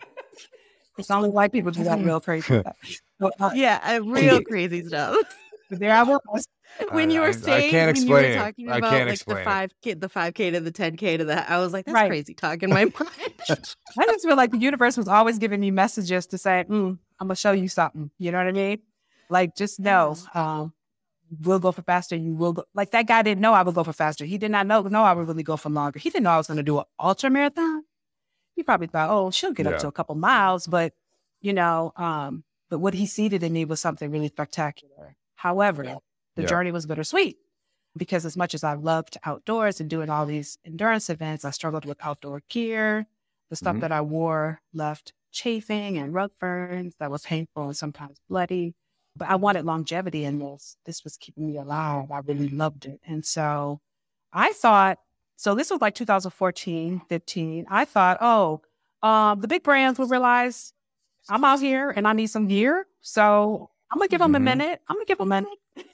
It's 0.97 1.11
only 1.11 1.31
white 1.31 1.53
people 1.53 1.71
do 1.73 1.85
that 1.85 1.99
real 2.05 2.21
crazy 2.21 2.61
stuff. 2.61 2.77
So, 3.21 3.31
uh, 3.39 3.53
yeah, 3.55 4.01
real 4.03 4.43
crazy 4.43 4.85
stuff. 4.85 5.17
There 5.71 5.93
I 5.93 6.03
was 6.03 6.47
when 6.91 7.11
you 7.11 7.21
were 7.21 7.33
saying, 7.33 7.69
I 7.69 7.71
can't 7.71 7.91
explain. 7.91 8.11
When 8.11 8.25
you 8.25 8.31
were 8.31 8.45
talking 8.45 8.67
about 8.69 8.83
like 8.83 9.09
explain. 9.09 9.39
the 9.39 9.45
five 9.45 9.71
k, 9.83 9.95
the 9.95 10.09
five 10.09 10.35
k 10.35 10.51
to 10.51 10.61
the 10.61 10.71
ten 10.71 10.97
k 10.97 11.17
to 11.17 11.25
that. 11.27 11.51
I 11.51 11.59
was 11.59 11.73
like, 11.73 11.87
that's 11.87 11.95
right. 11.95 12.09
crazy 12.09 12.35
talk 12.35 12.63
in 12.63 12.71
my 12.71 12.85
mind. 12.85 13.35
I 13.49 14.07
just 14.07 14.27
feel 14.27 14.37
like 14.37 14.51
the 14.51 14.59
universe 14.59 14.97
was 14.97 15.09
always 15.09 15.39
giving 15.39 15.61
me 15.61 15.71
messages 15.71 16.27
to 16.29 16.39
say, 16.39 16.65
mm, 16.69 16.99
"I'm 17.21 17.27
gonna 17.27 17.37
show 17.37 17.53
you 17.53 17.69
something." 17.69 18.11
You 18.19 18.33
know 18.33 18.39
what 18.39 18.49
I 18.49 18.53
mean? 18.53 18.79
Like, 19.31 19.57
just 19.57 19.81
know, 19.81 20.17
um, 20.35 20.73
we'll 21.43 21.59
go 21.59 21.73
for 21.73 21.83
faster. 21.83 22.17
You 22.17 22.35
will 22.35 22.55
go. 22.55 22.65
Like 22.75 22.91
that 22.93 23.07
guy 23.07 23.23
didn't 23.23 23.41
know 23.41 23.53
I 23.53 23.63
would 23.63 23.75
go 23.75 23.85
for 23.85 23.93
faster. 23.93 24.25
He 24.25 24.39
did 24.39 24.51
not 24.51 24.67
know 24.67 24.83
know 24.83 25.03
I 25.03 25.13
would 25.13 25.29
really 25.29 25.43
go 25.43 25.57
for 25.57 25.71
longer. 25.71 25.99
He 25.99 26.11
didn't 26.11 26.25
know 26.25 26.31
I 26.31 26.39
was 26.39 26.47
gonna 26.47 26.63
do 26.63 26.79
an 26.79 26.85
ultra 26.99 27.31
marathon. 27.31 27.85
He 28.57 28.63
probably 28.63 28.87
thought, 28.87 29.11
"Oh, 29.11 29.31
she'll 29.31 29.53
get 29.53 29.67
yeah. 29.67 29.73
up 29.73 29.79
to 29.81 29.89
a 29.89 29.93
couple 29.93 30.15
miles," 30.15 30.67
but 30.67 30.93
you 31.41 31.53
know, 31.53 31.93
um, 31.97 32.45
but 32.71 32.79
what 32.79 32.95
he 32.95 33.07
seeded 33.07 33.43
in 33.43 33.53
me 33.53 33.65
was 33.65 33.81
something 33.81 34.11
really 34.11 34.29
spectacular. 34.29 35.17
However, 35.45 35.85
yeah 35.85 35.99
the 36.37 36.43
yeah. 36.43 36.49
journey 36.49 36.73
was 36.73 36.87
bittersweet 36.87 37.39
because 37.97 38.27
as 38.27 38.37
much 38.37 38.55
as 38.55 38.65
I 38.65 38.75
loved 38.75 39.19
outdoors 39.25 39.81
and 39.81 39.89
doing 39.89 40.11
all 40.11 40.27
these 40.27 40.59
endurance 40.65 41.09
events, 41.11 41.45
I 41.45 41.51
struggled 41.51 41.85
with 41.85 41.99
outdoor 42.05 42.43
gear. 42.49 43.07
The 43.51 43.57
stuff 43.57 43.75
mm-hmm. 43.75 43.81
that 43.81 43.93
I 43.93 44.01
wore 44.01 44.61
left 44.73 45.13
chafing 45.31 45.99
and 45.99 46.15
rug 46.15 46.33
burns 46.41 46.95
that 46.99 47.11
was 47.11 47.23
painful 47.23 47.65
and 47.65 47.77
sometimes 47.77 48.19
bloody. 48.29 48.75
But 49.17 49.29
I 49.29 49.37
wanted 49.37 49.65
longevity 49.65 50.25
in 50.25 50.41
this. 50.41 50.77
This 50.87 51.05
was 51.05 51.17
keeping 51.17 51.47
me 51.47 51.57
alive. 51.57 52.11
I 52.11 52.19
really 52.19 52.49
loved 52.49 52.87
it. 52.87 53.01
And 53.07 53.25
so 53.25 53.81
I 54.33 54.53
thought, 54.53 54.99
so 55.37 55.55
this 55.55 55.71
was 55.71 55.81
like 55.81 55.95
2014, 55.95 57.03
15. 57.09 57.67
I 57.69 57.85
thought, 57.85 58.19
oh, 58.21 58.63
um, 59.03 59.41
the 59.41 59.47
big 59.47 59.63
brands 59.63 59.99
will 59.99 60.09
realize 60.09 60.73
I'm 61.29 61.45
out 61.45 61.61
here 61.61 61.91
and 61.91 62.09
I 62.09 62.13
need 62.13 62.27
some 62.29 62.49
gear. 62.49 62.87
So 63.01 63.71
I'm 63.91 63.99
gonna 63.99 64.09
give 64.09 64.21
them 64.21 64.33
Mhm. 64.33 64.37
a 64.37 64.41
minute. 64.41 64.81
I'm 64.89 64.97
gonna 64.97 65.05
give 65.07 65.19
them 65.19 65.31
a 65.33 65.43
minute. 65.43 65.59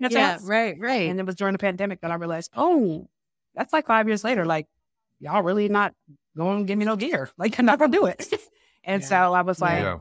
That's 0.00 0.14
yeah, 0.14 0.36
it. 0.36 0.42
right, 0.42 0.76
right. 0.78 1.10
And 1.10 1.18
it 1.18 1.26
was 1.26 1.34
during 1.34 1.52
the 1.52 1.58
pandemic 1.58 2.00
that 2.02 2.10
I 2.10 2.14
realized, 2.14 2.50
oh, 2.56 3.08
that's 3.54 3.72
like 3.72 3.86
five 3.86 4.06
years 4.06 4.22
later. 4.22 4.44
Like, 4.46 4.68
y'all 5.18 5.42
really 5.42 5.68
not 5.68 5.92
going 6.36 6.58
to 6.60 6.64
give 6.64 6.78
me 6.78 6.84
no 6.84 6.94
gear. 6.94 7.28
Like, 7.38 7.58
I'm 7.58 7.66
not 7.66 7.80
going 7.80 7.90
to 7.90 7.98
do 7.98 8.06
it. 8.06 8.32
and 8.84 9.02
Yeah. 9.02 9.08
so 9.08 9.16
I 9.34 9.40
was 9.40 9.60
like, 9.60 9.82
yeah. 9.82 9.98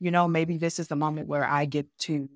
you 0.00 0.10
know, 0.10 0.26
maybe 0.28 0.56
this 0.56 0.78
is 0.78 0.88
the 0.88 0.96
moment 0.96 1.28
where 1.28 1.44
I 1.44 1.66
get 1.66 1.86
to 2.00 2.26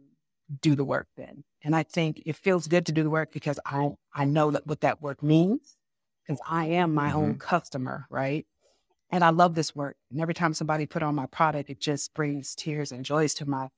do 0.60 0.74
the 0.74 0.84
work 0.84 1.06
then. 1.16 1.44
And 1.62 1.74
I 1.74 1.82
think 1.82 2.22
it 2.26 2.36
feels 2.36 2.68
good 2.68 2.84
to 2.86 2.92
do 2.92 3.02
the 3.02 3.08
work 3.10 3.32
because 3.32 3.58
I, 3.64 3.92
I 4.12 4.26
know 4.26 4.50
that 4.50 4.66
what 4.66 4.82
that 4.82 5.00
work 5.00 5.22
means 5.22 5.78
because 6.26 6.42
I 6.46 6.66
am 6.66 6.92
my 6.94 7.12
own 7.12 7.36
customer, 7.38 8.04
right? 8.10 8.44
And 9.10 9.24
I 9.24 9.30
love 9.30 9.54
this 9.54 9.74
work. 9.74 9.96
And 10.10 10.20
every 10.20 10.34
time 10.34 10.52
somebody 10.52 10.84
put 10.84 11.02
on 11.02 11.14
my 11.14 11.24
product, 11.24 11.70
it 11.70 11.80
just 11.80 12.12
brings 12.12 12.54
tears 12.54 12.92
and 12.92 13.02
joys 13.02 13.32
to 13.34 13.48
my 13.48 13.68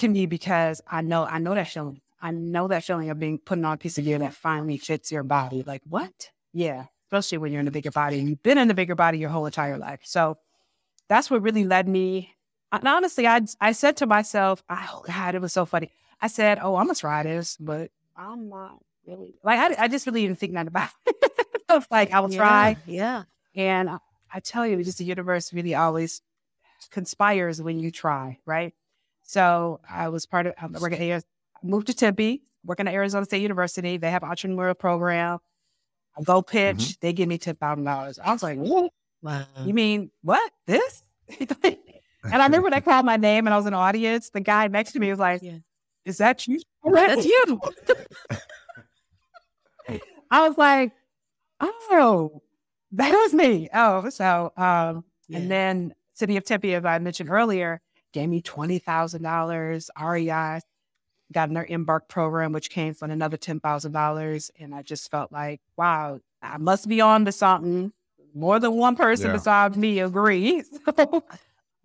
to 0.00 0.08
me 0.08 0.26
because 0.26 0.80
I 0.86 1.02
know 1.02 1.24
I 1.24 1.38
know 1.38 1.54
that 1.54 1.68
feeling. 1.68 2.00
I 2.20 2.32
know 2.32 2.68
that 2.68 2.84
feeling 2.84 3.08
of 3.10 3.18
being 3.18 3.38
putting 3.38 3.64
on 3.64 3.74
a 3.74 3.76
piece 3.78 3.96
of 3.96 4.04
gear 4.04 4.18
that 4.18 4.34
finally 4.34 4.76
fits 4.76 5.10
your 5.10 5.22
body. 5.22 5.62
Like 5.66 5.82
what? 5.88 6.30
Yeah. 6.52 6.86
Especially 7.06 7.38
when 7.38 7.50
you're 7.50 7.60
in 7.60 7.68
a 7.68 7.72
bigger 7.72 7.90
body 7.90 8.18
and 8.18 8.28
you've 8.28 8.42
been 8.42 8.58
in 8.58 8.68
the 8.68 8.74
bigger 8.74 8.94
body 8.94 9.18
your 9.18 9.30
whole 9.30 9.46
entire 9.46 9.78
life. 9.78 10.00
So 10.04 10.36
that's 11.08 11.30
what 11.30 11.42
really 11.42 11.64
led 11.64 11.88
me. 11.88 12.34
And 12.72 12.86
honestly, 12.86 13.26
I 13.26 13.40
I 13.60 13.72
said 13.72 13.96
to 13.98 14.06
myself, 14.06 14.62
oh 14.68 15.02
God, 15.06 15.34
it 15.34 15.40
was 15.40 15.52
so 15.52 15.64
funny. 15.64 15.90
I 16.20 16.28
said, 16.28 16.58
oh, 16.60 16.76
I'm 16.76 16.86
gonna 16.86 16.94
try 16.94 17.22
this, 17.22 17.56
but 17.56 17.90
I'm 18.16 18.48
not 18.48 18.78
really 19.06 19.34
like 19.42 19.78
I, 19.78 19.84
I 19.84 19.88
just 19.88 20.06
really 20.06 20.26
didn't 20.26 20.38
think 20.38 20.52
nothing 20.52 20.68
about 20.68 20.90
it. 21.06 21.86
Like, 21.90 22.12
I 22.12 22.20
will 22.20 22.28
try. 22.28 22.76
Yeah. 22.86 23.24
And 23.54 23.88
I, 23.90 23.98
I 24.32 24.40
tell 24.40 24.66
you, 24.66 24.82
just 24.82 24.98
the 24.98 25.04
universe 25.04 25.52
really 25.52 25.74
always 25.74 26.22
conspires 26.90 27.60
when 27.60 27.78
you 27.78 27.90
try, 27.90 28.38
right? 28.46 28.74
So 29.30 29.78
I 29.88 30.08
was 30.08 30.26
part 30.26 30.46
of, 30.48 30.54
I'm 30.60 30.72
working 30.72 31.08
at, 31.12 31.22
moved 31.62 31.86
to 31.86 31.94
Tempe, 31.94 32.42
working 32.64 32.88
at 32.88 32.94
Arizona 32.94 33.24
State 33.24 33.42
University. 33.42 33.96
They 33.96 34.10
have 34.10 34.24
an 34.24 34.28
entrepreneurial 34.28 34.76
program. 34.76 35.38
I 36.18 36.22
go 36.24 36.42
pitch, 36.42 36.98
they 36.98 37.12
give 37.12 37.28
me 37.28 37.38
$10,000. 37.38 38.18
I 38.18 38.32
was 38.32 38.42
like, 38.42 38.58
what? 38.58 38.90
Wow. 39.22 39.46
You 39.64 39.72
mean 39.72 40.10
what? 40.22 40.50
This? 40.66 41.04
and 41.38 41.76
I 42.24 42.44
remember 42.44 42.62
when 42.62 42.74
I 42.74 42.80
called 42.80 43.06
my 43.06 43.16
name 43.16 43.46
and 43.46 43.54
I 43.54 43.56
was 43.56 43.66
in 43.66 43.72
the 43.72 43.78
audience. 43.78 44.30
The 44.30 44.40
guy 44.40 44.66
next 44.66 44.92
to 44.92 44.98
me 44.98 45.10
was 45.10 45.20
like, 45.20 45.42
Yeah. 45.42 45.58
Is 46.04 46.18
that 46.18 46.48
you? 46.48 46.58
That's 46.82 47.24
you. 47.24 47.60
I 50.32 50.48
was 50.48 50.58
like, 50.58 50.90
Oh, 51.60 52.42
that 52.92 53.12
was 53.12 53.32
me. 53.32 53.68
Oh, 53.72 54.08
so 54.10 54.52
um, 54.56 55.04
Yeah. 55.28 55.38
and 55.38 55.48
then 55.48 55.94
City 56.14 56.36
of 56.36 56.42
Tempe, 56.42 56.74
as 56.74 56.84
I 56.84 56.98
mentioned 56.98 57.30
earlier, 57.30 57.80
gave 58.12 58.28
me 58.28 58.40
twenty 58.42 58.78
thousand 58.78 59.22
dollars. 59.22 59.90
REI 60.00 60.60
got 61.32 61.48
in 61.48 61.54
their 61.54 61.64
embark 61.66 62.08
program, 62.08 62.52
which 62.52 62.70
came 62.70 62.94
from 62.94 63.10
another 63.10 63.36
ten 63.36 63.60
thousand 63.60 63.92
dollars, 63.92 64.50
and 64.58 64.74
I 64.74 64.82
just 64.82 65.10
felt 65.10 65.30
like, 65.32 65.60
wow, 65.76 66.20
I 66.42 66.58
must 66.58 66.88
be 66.88 67.00
on 67.00 67.24
to 67.26 67.32
something. 67.32 67.92
More 68.34 68.60
than 68.60 68.72
one 68.74 68.94
person 68.96 69.26
Yeah. 69.26 69.32
besides 69.32 69.76
me 69.76 69.98
agrees. 70.00 70.68
So, 70.96 71.24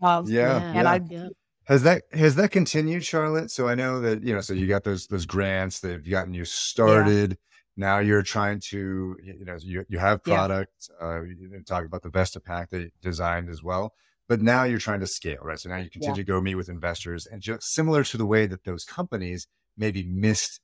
um, 0.02 0.26
Yeah, 0.28 0.58
and 0.74 0.84
yeah. 0.86 0.92
I 0.92 1.00
yeah. 1.10 1.28
Has 1.68 1.84
that 1.84 2.04
has 2.12 2.36
that 2.36 2.52
continued, 2.52 3.04
Charlotte? 3.04 3.50
So 3.50 3.68
I 3.68 3.74
know 3.76 4.00
that 4.02 4.24
you 4.24 4.34
know. 4.36 4.42
So 4.42 4.54
you 4.54 4.68
got 4.68 4.84
those 4.84 5.08
those 5.08 5.26
grants. 5.26 5.80
They've 5.80 6.08
gotten 6.08 6.34
you 6.34 6.46
started. 6.46 7.38
Now 7.78 8.00
you're 8.00 8.22
trying 8.22 8.60
to 8.72 9.18
you 9.24 9.46
know 9.46 9.58
you 9.60 9.86
you 9.90 9.98
have 9.98 10.20
Yeah. 10.26 10.36
product. 10.36 10.90
Uh, 11.02 11.22
you 11.24 11.62
talk 11.66 11.86
about 11.86 12.04
the 12.04 12.10
VestaPak 12.10 12.70
that 12.70 12.82
you 12.82 12.92
designed 13.02 13.50
as 13.50 13.64
well. 13.64 13.94
But 14.28 14.42
now 14.42 14.64
you're 14.64 14.80
trying 14.80 15.02
to 15.02 15.08
scale, 15.08 15.40
right? 15.44 15.60
So 15.60 15.70
now 15.70 15.78
you 15.78 15.90
continue 15.90 16.16
to 16.16 16.24
go 16.24 16.42
meet 16.42 16.56
with 16.56 16.70
investors, 16.70 17.28
and 17.28 17.42
just 17.42 17.72
similar 17.72 18.04
to 18.06 18.18
the 18.18 18.26
way 18.26 18.48
that 18.48 18.64
those 18.64 18.84
companies 18.84 19.48
maybe 19.78 20.04
missed 20.04 20.60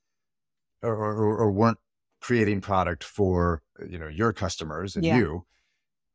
or 0.81 0.95
or, 0.95 1.37
or 1.37 1.51
weren't 1.51 1.77
creating 2.21 2.61
product 2.61 3.03
for 3.03 3.61
you 3.87 3.99
know 3.99 4.07
your 4.07 4.33
customers 4.33 4.95
and 4.95 5.05
Yeah. 5.05 5.17
you. 5.17 5.45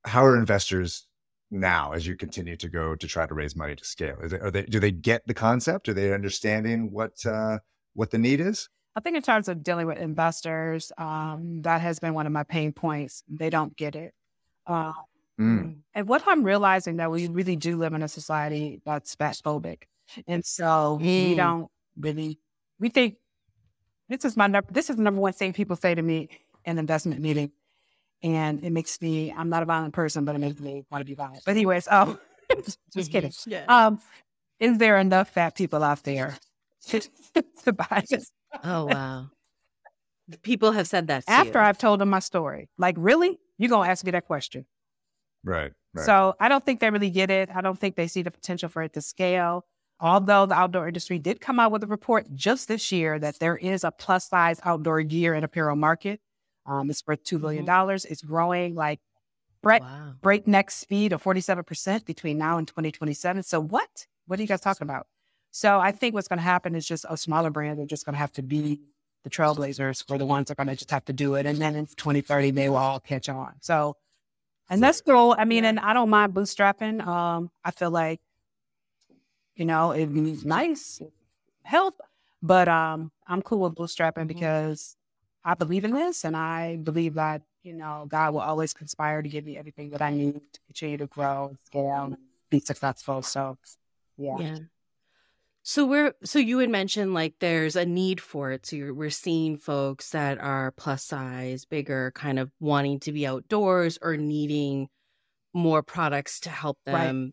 How 0.05 0.25
are 0.25 0.37
investors 0.37 1.07
now 1.51 1.93
as 1.93 2.07
you 2.07 2.17
continue 2.17 2.57
to 2.57 2.69
go 2.69 2.95
to 2.97 3.07
try 3.07 3.27
to 3.27 3.35
raise 3.35 3.55
money 3.57 3.77
to 3.77 3.85
scale? 3.85 4.19
Is 4.23 4.33
it, 4.33 4.43
are 4.43 4.51
they 4.51 4.63
do 4.63 4.81
they 4.81 4.93
get 4.93 5.27
the 5.27 5.35
concept? 5.35 5.89
Are 5.89 5.95
they 5.95 6.13
understanding 6.13 6.91
what 6.91 7.25
uh, 7.25 7.59
what 7.95 8.11
the 8.11 8.19
need 8.19 8.41
is? 8.41 8.69
I 8.97 9.01
think 9.01 9.17
in 9.17 9.23
terms 9.23 9.47
of 9.49 9.63
dealing 9.63 9.87
with 9.87 9.99
investors, 9.99 10.91
um, 10.97 11.61
that 11.63 11.81
has 11.83 11.99
been 11.99 12.15
one 12.15 12.27
of 12.27 12.33
my 12.33 12.45
pain 12.45 12.73
points. 12.73 13.23
They 13.29 13.51
don't 13.51 13.77
get 13.77 13.95
it. 13.95 14.15
Uh, 14.67 14.95
Mm. 15.41 15.77
And 15.95 16.09
what 16.09 16.23
I'm 16.27 16.43
realizing 16.43 16.97
that 16.97 17.11
we 17.11 17.29
really 17.29 17.57
do 17.57 17.77
live 17.77 17.93
in 17.93 18.03
a 18.03 18.09
society 18.09 18.81
that's 18.85 19.15
fat 19.15 19.41
phobic. 19.45 19.83
And 20.27 20.45
so 20.45 20.99
we 21.01 21.35
Mm. 21.35 21.37
don't 21.37 21.69
really, 21.99 22.39
we 22.79 22.89
think 22.89 23.17
this 24.09 24.25
is 24.25 24.37
my 24.37 24.47
number, 24.47 24.71
this 24.73 24.89
is 24.91 24.97
the 24.97 25.03
number 25.03 25.21
one 25.21 25.33
thing 25.33 25.53
people 25.53 25.77
say 25.77 25.95
to 25.95 26.03
me 26.03 26.29
in 26.65 26.79
investment 26.79 27.21
meeting. 27.21 27.51
And 28.23 28.65
it 28.65 28.71
makes 28.71 29.01
me, 29.03 29.31
I'm 29.33 29.51
not 29.51 29.63
a 29.63 29.67
violent 29.67 29.93
person, 29.95 30.25
but 30.25 30.35
it 30.35 30.39
makes 30.39 30.59
me 30.59 30.85
want 30.91 31.03
to 31.03 31.05
be 31.05 31.15
violent. 31.15 31.43
But 31.45 31.51
anyways, 31.53 31.87
oh, 31.91 32.19
just 32.95 33.13
kidding. 33.13 33.33
Yeah. 33.47 33.65
Um, 33.69 34.01
is 34.59 34.79
there 34.79 34.97
enough 34.99 35.29
fat 35.31 35.55
people 35.55 35.83
out 35.85 36.03
there 36.05 36.35
to, 36.87 37.01
to 37.65 37.73
buy 37.75 38.05
this? 38.09 38.31
Oh 38.65 38.87
wow. 38.87 39.29
People 40.43 40.73
have 40.73 40.89
said 40.89 41.07
that 41.09 41.25
to 41.27 41.31
After 41.31 41.59
you. 41.61 41.65
I've 41.65 41.79
told 41.79 42.01
them 42.01 42.09
my 42.11 42.19
story, 42.21 42.69
like, 42.79 42.95
really? 42.99 43.39
You're 43.59 43.69
going 43.71 43.87
to 43.87 43.91
ask 43.91 44.05
me 44.05 44.11
that 44.13 44.27
question? 44.27 44.67
Right. 45.47 45.73
Right. 45.95 46.05
So 46.05 46.35
I 46.39 46.49
don't 46.49 46.65
think 46.67 46.81
they 46.81 46.91
really 46.91 47.09
get 47.09 47.31
it. 47.31 47.49
I 47.55 47.63
don't 47.63 47.79
think 47.79 47.97
they 47.97 48.09
see 48.09 48.23
the 48.23 48.31
potential 48.31 48.69
for 48.69 48.83
it 48.83 48.93
to 48.95 49.01
scale. 49.01 49.65
Although 49.99 50.45
the 50.45 50.55
outdoor 50.55 50.89
industry 50.89 51.19
did 51.19 51.41
come 51.41 51.59
out 51.59 51.73
with 51.73 51.83
a 51.83 51.87
report 51.87 52.27
just 52.35 52.69
this 52.69 52.93
year 52.93 53.19
that 53.19 53.39
there 53.39 53.57
is 53.57 53.83
a 53.83 53.91
plus 53.91 54.29
size 54.29 54.61
outdoor 54.63 55.03
gear 55.03 55.33
and 55.33 55.43
apparel 55.43 55.77
market. 55.77 56.21
Um, 56.67 56.91
it's 56.91 57.03
worth 57.07 57.25
$2 57.25 57.41
billion. 57.41 57.65
It's 58.11 58.23
growing 58.23 58.75
like 58.75 59.01
break, 59.63 59.81
wow. 59.81 60.13
breakneck 60.21 60.71
speed 60.71 61.13
of 61.13 61.23
47% 61.23 62.05
between 62.05 62.37
now 62.37 62.59
and 62.59 62.69
2027. 62.69 63.43
So 63.45 63.61
what? 63.61 64.07
What 64.27 64.39
are 64.39 64.43
you 64.43 64.49
guys 64.49 64.61
talking 64.61 64.85
about? 64.87 65.07
So 65.53 65.81
I 65.81 65.93
think 65.93 66.15
what's 66.15 66.29
going 66.29 66.41
to 66.41 66.43
happen 66.43 66.75
is 66.75 66.87
just 66.87 67.07
a 67.09 67.17
smaller 67.17 67.49
brand 67.49 67.79
are 67.79 67.87
just 67.87 68.05
going 68.05 68.15
to 68.15 68.19
have 68.19 68.33
to 68.33 68.43
be 68.43 68.81
the 69.25 69.31
trailblazers 69.31 70.07
for 70.07 70.19
the 70.19 70.27
ones 70.27 70.49
that 70.49 70.55
are 70.55 70.65
going 70.65 70.75
to 70.75 70.79
just 70.79 70.91
have 70.91 71.07
to 71.07 71.15
do 71.15 71.37
it. 71.37 71.47
And 71.47 71.59
then 71.59 71.75
in 71.75 71.87
2030, 71.87 72.51
they 72.51 72.69
will 72.69 72.77
all 72.77 73.01
catch 73.01 73.31
on. 73.31 73.55
So, 73.61 73.97
and 74.69 74.83
that's 74.83 75.01
cool. 75.01 75.35
I 75.39 75.45
mean, 75.45 75.63
Yeah. 75.65 75.71
and 75.71 75.81
I 75.81 75.93
don't 75.93 76.11
mind 76.11 76.35
bootstrapping. 76.35 77.05
Um, 77.07 77.51
I 77.65 77.71
feel 77.71 77.91
like, 77.91 78.21
you 79.55 79.65
know, 79.65 79.93
it'd 79.93 80.45
nice, 80.45 81.01
help, 81.63 82.01
but 82.43 82.69
um, 82.69 83.11
I'm 83.27 83.43
cool 83.43 83.61
with 83.61 83.75
bootstrapping 83.75 84.25
Mhm. 84.25 84.29
because 84.29 84.97
I 85.45 85.55
believe 85.55 85.85
in 85.85 85.93
this 85.93 86.25
and 86.25 86.37
I 86.37 86.77
believe 86.77 87.15
that, 87.15 87.43
you 87.63 87.73
know, 87.73 88.07
God 88.09 88.35
will 88.35 88.41
always 88.41 88.73
conspire 88.75 89.23
to 89.23 89.29
give 89.29 89.45
me 89.45 89.57
everything 89.57 89.91
that 89.91 90.03
I 90.03 90.11
need 90.11 90.41
to 90.53 90.61
continue 90.67 90.99
to 90.99 91.07
grow 91.07 91.57
scale 91.65 92.05
and 92.05 92.17
be 92.51 92.61
successful. 92.61 93.23
So, 93.23 93.57
yeah. 94.17 94.39
Yeah. 94.39 94.59
So 95.69 95.85
we're 95.85 96.15
so 96.23 96.39
you 96.39 96.59
had 96.61 96.71
mentioned 96.71 97.13
like 97.13 97.35
there's 97.41 97.75
a 97.75 97.85
need 97.85 98.21
for 98.21 98.53
it. 98.53 98.65
So 98.67 98.77
you're, 98.77 98.95
we're 98.95 99.11
seeing 99.11 99.57
folks 99.57 100.11
that 100.11 100.39
are 100.39 100.71
plus 100.71 101.03
size, 101.03 101.65
bigger, 101.65 102.13
kind 102.15 102.39
of 102.39 102.53
wanting 102.61 103.01
to 103.01 103.11
be 103.11 103.27
outdoors 103.27 103.99
or 104.01 104.17
needing 104.17 104.89
more 105.55 105.83
products 105.83 106.41
to 106.41 106.51
help 106.51 106.79
Right. 106.87 106.95
them, 106.95 107.33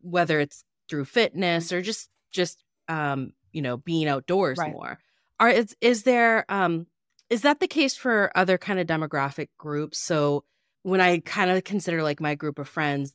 whether 0.00 0.38
it's 0.38 0.64
through 0.88 1.06
fitness 1.06 1.72
or 1.72 1.82
just 1.82 2.08
just 2.30 2.62
um 2.88 3.32
you 3.52 3.62
know 3.62 3.78
being 3.78 4.06
outdoors 4.06 4.60
Right. 4.60 4.72
more. 4.72 5.00
Are 5.40 5.50
is 5.50 5.76
is 5.80 6.04
there 6.04 6.44
um 6.48 6.86
is 7.30 7.42
that 7.42 7.58
the 7.58 7.66
case 7.68 7.96
for 7.96 8.30
other 8.36 8.58
kind 8.58 8.78
of 8.78 8.86
demographic 8.86 9.48
groups? 9.58 9.98
So 9.98 10.44
when 10.84 11.00
I 11.00 11.18
kind 11.18 11.50
of 11.50 11.64
consider 11.64 12.04
like 12.04 12.20
my 12.20 12.36
group 12.36 12.60
of 12.60 12.68
friends, 12.68 13.12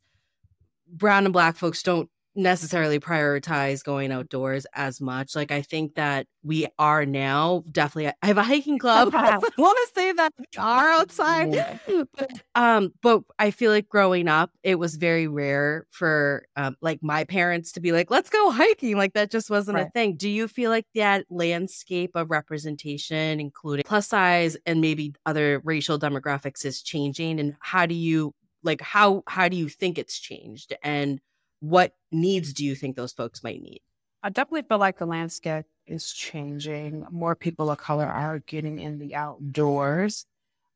brown 0.87 1.25
and 1.25 1.33
black 1.33 1.55
folks 1.55 1.83
don't 1.83 2.09
necessarily 2.37 2.99
prioritize 2.99 3.83
going 3.83 4.11
outdoors 4.11 4.65
as 4.73 5.01
much. 5.01 5.35
Like 5.35 5.51
I 5.51 5.61
think 5.61 5.95
that 5.95 6.27
we 6.43 6.67
are 6.77 7.05
now 7.05 7.63
definitely 7.71 8.13
I 8.21 8.27
have 8.27 8.37
a 8.37 8.43
hiking 8.43 8.77
club. 8.79 9.09
I 9.15 9.37
want 9.57 9.77
to 9.77 9.91
say 9.95 10.11
that 10.13 10.33
we 10.37 10.45
are 10.57 10.89
outside. 10.89 11.79
But, 12.15 12.31
um, 12.55 12.93
but 13.01 13.23
I 13.39 13.51
feel 13.51 13.71
like 13.71 13.89
growing 13.89 14.27
up, 14.27 14.51
it 14.63 14.75
was 14.79 14.95
very 14.95 15.27
rare 15.27 15.85
for 15.89 16.45
um, 16.55 16.77
like 16.81 16.99
my 17.01 17.23
parents 17.23 17.71
to 17.73 17.79
be 17.79 17.91
like, 17.91 18.11
let's 18.11 18.29
go 18.29 18.51
hiking. 18.51 18.95
Like 18.95 19.13
that 19.13 19.31
just 19.31 19.49
wasn't 19.49 19.79
a 19.79 19.89
thing. 19.89 20.15
Do 20.15 20.29
you 20.29 20.47
feel 20.47 20.69
like 20.69 20.85
that 20.95 21.25
landscape 21.29 22.11
of 22.15 22.29
representation, 22.29 23.39
including 23.39 23.83
plus 23.85 24.07
size 24.07 24.55
and 24.65 24.79
maybe 24.79 25.13
other 25.25 25.61
racial 25.63 25.99
demographics 25.99 26.63
is 26.65 26.81
changing? 26.81 27.39
And 27.39 27.55
how 27.59 27.85
do 27.85 27.95
you 27.95 28.33
like 28.63 28.81
how 28.81 29.23
how 29.27 29.47
do 29.47 29.57
you 29.57 29.69
think 29.69 29.97
it's 29.97 30.19
changed? 30.19 30.73
And 30.83 31.19
what 31.59 31.93
needs 32.11 32.53
do 32.53 32.65
you 32.65 32.75
think 32.75 32.95
those 32.95 33.13
folks 33.13 33.43
might 33.43 33.61
need? 33.61 33.81
I 34.23 34.29
definitely 34.29 34.63
feel 34.63 34.77
like 34.77 34.97
the 34.97 35.05
landscape 35.05 35.65
is 35.85 36.11
changing. 36.11 37.05
More 37.11 37.35
people 37.35 37.69
of 37.69 37.77
color 37.77 38.05
are 38.05 38.39
getting 38.39 38.79
in 38.79 38.99
the 38.99 39.15
outdoors. 39.15 40.25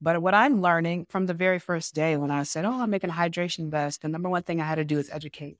But 0.01 0.21
what 0.21 0.33
I'm 0.33 0.61
learning 0.61 1.05
from 1.09 1.27
the 1.27 1.33
very 1.33 1.59
first 1.59 1.93
day 1.93 2.17
when 2.17 2.31
I 2.31 2.43
said, 2.43 2.65
Oh, 2.65 2.81
I'm 2.81 2.89
making 2.89 3.09
a 3.11 3.13
hydration 3.13 3.69
vest, 3.69 4.01
the 4.01 4.07
number 4.07 4.29
one 4.29 4.43
thing 4.43 4.59
I 4.59 4.65
had 4.65 4.75
to 4.75 4.83
do 4.85 4.97
is 4.97 5.09
educate. 5.11 5.57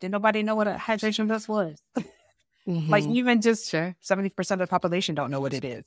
Did 0.00 0.10
nobody 0.10 0.42
know 0.42 0.54
what 0.56 0.66
a 0.66 0.74
hydration 0.74 1.26
vest 1.28 1.48
was? 1.48 1.80
Mm-hmm. 2.68 2.90
like 2.90 3.04
even 3.04 3.40
just 3.40 3.70
sure. 3.70 3.94
70% 4.04 4.50
of 4.50 4.58
the 4.58 4.66
population 4.66 5.14
don't 5.14 5.30
know 5.30 5.38
what 5.38 5.54
it 5.54 5.64
is. 5.64 5.84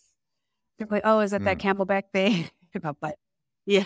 They're 0.78 0.88
like, 0.90 1.02
oh, 1.04 1.20
is 1.20 1.32
that 1.32 1.44
that 1.44 1.58
CamelBak 1.60 2.04
thing? 2.14 2.50
I'm 2.84 2.96
like, 3.02 3.16
Yeah. 3.66 3.84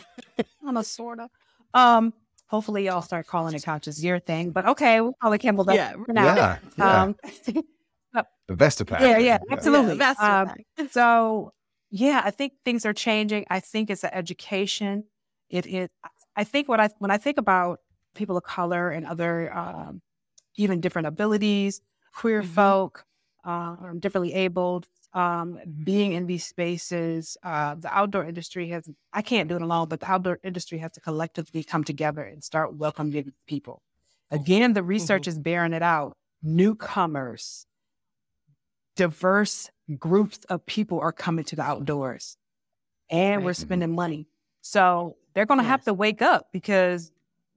I'm 0.63 0.77
a 0.77 0.83
sort 0.83 1.19
of. 1.19 1.31
Um, 1.73 2.13
hopefully 2.47 2.85
y'all 2.85 3.01
start 3.01 3.27
calling 3.27 3.53
it 3.55 3.63
couches 3.63 4.03
your 4.03 4.19
thing, 4.19 4.51
but 4.51 4.65
okay, 4.65 5.01
we'll 5.01 5.13
call 5.21 5.33
it 5.33 5.41
CamelBak 5.41 5.75
Yeah, 5.75 5.93
for 6.05 6.13
now. 6.13 6.35
Yeah, 6.35 6.59
yeah. 6.77 7.01
Um, 7.03 7.15
the 8.47 8.55
VestaPak. 8.55 8.99
yeah, 8.99 9.17
yeah, 9.17 9.37
absolutely. 9.49 9.97
Yeah, 9.97 10.13
that's 10.13 10.21
Um, 10.79 10.89
so 10.91 11.53
yeah, 11.89 12.21
I 12.23 12.31
think 12.31 12.53
things 12.65 12.85
are 12.85 12.93
changing. 12.93 13.45
I 13.49 13.59
think 13.59 13.89
it's 13.89 14.03
an 14.03 14.11
education. 14.13 15.05
It 15.49 15.65
is. 15.65 15.89
I 16.35 16.43
think 16.43 16.67
what 16.67 16.79
I 16.79 16.89
when 16.99 17.11
I 17.11 17.17
think 17.17 17.37
about 17.37 17.79
people 18.15 18.37
of 18.37 18.43
color 18.43 18.89
and 18.89 19.05
other 19.05 19.53
um, 19.55 20.01
even 20.55 20.81
different 20.81 21.07
abilities, 21.07 21.81
queer 22.13 22.41
Mhm. 22.43 22.47
folk, 22.47 23.05
uh, 23.43 23.75
differently 23.99 24.33
abled, 24.33 24.87
um, 25.13 25.59
being 25.83 26.13
in 26.13 26.25
these 26.25 26.45
spaces, 26.45 27.37
uh, 27.43 27.75
the 27.75 27.95
outdoor 27.95 28.25
industry 28.25 28.69
has. 28.69 28.89
I 29.11 29.21
can't 29.21 29.47
do 29.47 29.55
it 29.55 29.61
alone, 29.61 29.87
but 29.89 29.99
the 29.99 30.11
outdoor 30.11 30.39
industry 30.43 30.79
has 30.79 30.91
to 30.93 31.01
collectively 31.01 31.63
come 31.63 31.83
together 31.83 32.23
and 32.23 32.43
start 32.43 32.75
welcoming 32.75 33.31
people. 33.47 33.81
Again, 34.31 34.73
the 34.73 34.81
research 34.83 35.27
is 35.27 35.37
bearing 35.37 35.73
it 35.73 35.83
out. 35.83 36.17
Newcomers, 36.41 37.67
diverse 38.95 39.69
groups 39.99 40.39
of 40.49 40.65
people 40.65 40.99
are 40.99 41.11
coming 41.11 41.45
to 41.45 41.55
the 41.55 41.61
outdoors 41.61 42.37
and 43.09 43.43
we're 43.43 43.49
Right. 43.49 43.55
spending 43.55 43.93
money. 43.93 44.27
So 44.61 45.17
they're 45.33 45.45
going 45.45 45.59
to 45.59 45.65
have 45.65 45.83
to 45.85 45.93
wake 45.93 46.21
up 46.21 46.49
because 46.51 47.11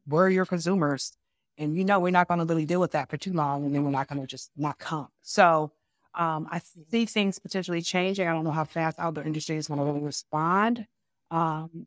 we're 0.07 0.29
your 0.31 0.45
consumers. 0.45 1.17
And 1.59 1.77
you 1.77 1.85
know, 1.85 1.99
we're 2.01 2.11
not 2.11 2.29
going 2.29 2.41
to 2.41 2.47
really 2.47 2.67
deal 2.67 2.81
with 2.81 2.93
that 2.93 3.09
for 3.09 3.17
too 3.17 3.33
long. 3.33 3.65
And 3.65 3.75
then 3.75 3.85
we're 3.85 3.91
not 3.91 4.09
going 4.09 4.21
to 4.21 4.27
just 4.27 4.51
not 4.57 4.79
come. 4.79 5.09
So 5.23 5.73
um, 6.17 6.49
I 6.51 6.61
see 6.91 7.05
things 7.05 7.39
potentially 7.39 7.83
changing. 7.83 8.27
I 8.27 8.33
don't 8.33 8.45
know 8.45 8.51
how 8.51 8.65
fast 8.65 8.99
other 8.99 9.23
industry 9.23 9.57
is 9.57 9.69
going 9.69 9.81
to 9.81 10.05
respond. 10.05 10.87
Um, 11.31 11.87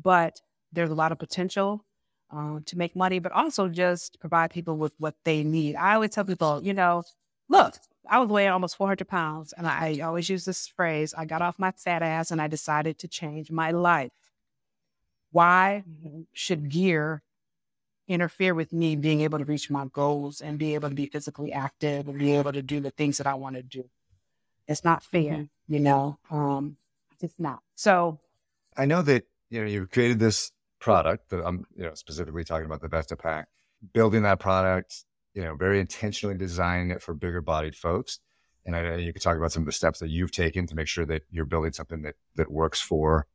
but 0.00 0.40
there's 0.72 0.90
a 0.90 0.94
lot 0.94 1.12
of 1.12 1.18
potential 1.18 1.84
uh, 2.34 2.60
to 2.66 2.78
make 2.78 2.96
money, 2.96 3.18
but 3.18 3.32
also 3.32 3.68
just 3.68 4.18
provide 4.20 4.50
people 4.50 4.76
with 4.76 4.92
what 4.98 5.14
they 5.24 5.42
need. 5.42 5.76
I 5.76 5.94
always 5.94 6.10
tell 6.10 6.24
people, 6.24 6.60
you 6.62 6.74
know, 6.74 7.02
look, 7.48 7.76
I 8.08 8.18
was 8.18 8.28
weighing 8.28 8.50
almost 8.50 8.76
400 8.76 9.06
pounds, 9.06 9.52
and 9.56 9.66
I 9.66 10.00
always 10.00 10.28
use 10.28 10.44
this 10.44 10.66
phrase 10.66 11.14
I 11.16 11.24
got 11.24 11.42
off 11.42 11.58
my 11.58 11.70
fat 11.72 12.02
ass 12.02 12.30
and 12.30 12.40
I 12.40 12.48
decided 12.48 12.98
to 12.98 13.08
change 13.08 13.50
my 13.50 13.70
life. 13.70 14.12
Why 15.30 15.84
should 16.32 16.68
gear 16.68 17.22
interfere 18.08 18.54
with 18.54 18.72
me 18.72 18.96
being 18.96 19.20
able 19.20 19.38
to 19.38 19.44
reach 19.44 19.70
my 19.70 19.86
goals 19.92 20.40
and 20.40 20.58
be 20.58 20.74
able 20.74 20.88
to 20.88 20.94
be 20.94 21.06
physically 21.06 21.52
active 21.52 22.08
and 22.08 22.18
be 22.18 22.34
able 22.34 22.52
to 22.52 22.62
do 22.62 22.80
the 22.80 22.90
things 22.90 23.18
that 23.18 23.26
I 23.26 23.34
want 23.34 23.56
to 23.56 23.62
do? 23.62 23.88
It's 24.68 24.84
not 24.84 25.02
fair, 25.02 25.48
you 25.68 25.80
know. 25.80 26.18
Um, 26.30 26.76
it's 27.20 27.38
not. 27.38 27.60
So 27.74 28.20
I 28.76 28.84
know 28.86 29.02
that 29.02 29.24
you 29.50 29.60
know 29.60 29.66
you 29.66 29.86
created 29.86 30.18
this 30.18 30.52
product 30.80 31.30
that 31.30 31.44
I'm 31.44 31.64
you 31.76 31.84
know 31.84 31.94
specifically 31.94 32.44
talking 32.44 32.66
about 32.66 32.80
the 32.80 32.88
VestaPak, 32.88 33.44
building 33.92 34.22
that 34.22 34.40
product, 34.40 35.04
you 35.34 35.42
know, 35.42 35.54
very 35.56 35.80
intentionally 35.80 36.36
designing 36.36 36.90
it 36.90 37.02
for 37.02 37.14
bigger 37.14 37.40
bodied 37.40 37.76
folks. 37.76 38.18
And 38.64 38.76
I 38.76 38.82
know 38.82 38.96
you 38.96 39.12
could 39.12 39.22
talk 39.22 39.36
about 39.36 39.50
some 39.52 39.62
of 39.62 39.66
the 39.66 39.72
steps 39.72 39.98
that 39.98 40.08
you've 40.10 40.30
taken 40.30 40.66
to 40.68 40.74
make 40.74 40.86
sure 40.86 41.04
that 41.06 41.22
you're 41.30 41.44
building 41.44 41.72
something 41.72 42.02
that 42.02 42.14
that 42.36 42.50
works 42.50 42.80
for 42.80 43.26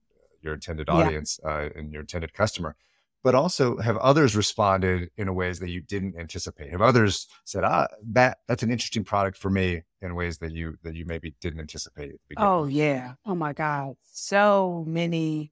your 0.42 0.54
intended 0.54 0.88
Yeah. 0.88 0.96
audience 0.96 1.40
uh, 1.44 1.70
and 1.76 1.92
your 1.92 2.02
intended 2.02 2.34
customer. 2.34 2.76
But 3.24 3.36
also, 3.36 3.78
have 3.78 3.98
others 3.98 4.36
responded 4.36 5.10
in 5.18 5.34
ways 5.36 5.60
that 5.60 5.70
you 5.70 5.82
didn't 5.82 6.18
anticipate? 6.18 6.72
Have 6.72 6.82
others 6.82 7.28
said, 7.46 7.64
"Ah, 7.64 7.88
that 8.12 8.40
that's 8.48 8.64
an 8.64 8.72
interesting 8.72 9.04
product 9.04 9.38
for 9.38 9.50
me," 9.50 9.84
in 10.02 10.16
ways 10.16 10.38
that 10.38 10.52
you 10.52 10.78
that 10.84 10.96
you 10.96 11.06
maybe 11.06 11.36
didn't 11.42 11.60
anticipate? 11.60 12.12
At 12.12 12.16
the 12.16 12.20
beginning? 12.30 12.50
Oh 12.50 12.66
yeah. 12.66 13.14
Oh 13.26 13.36
my 13.36 13.54
God. 13.54 13.96
So 14.04 14.86
many 14.88 15.52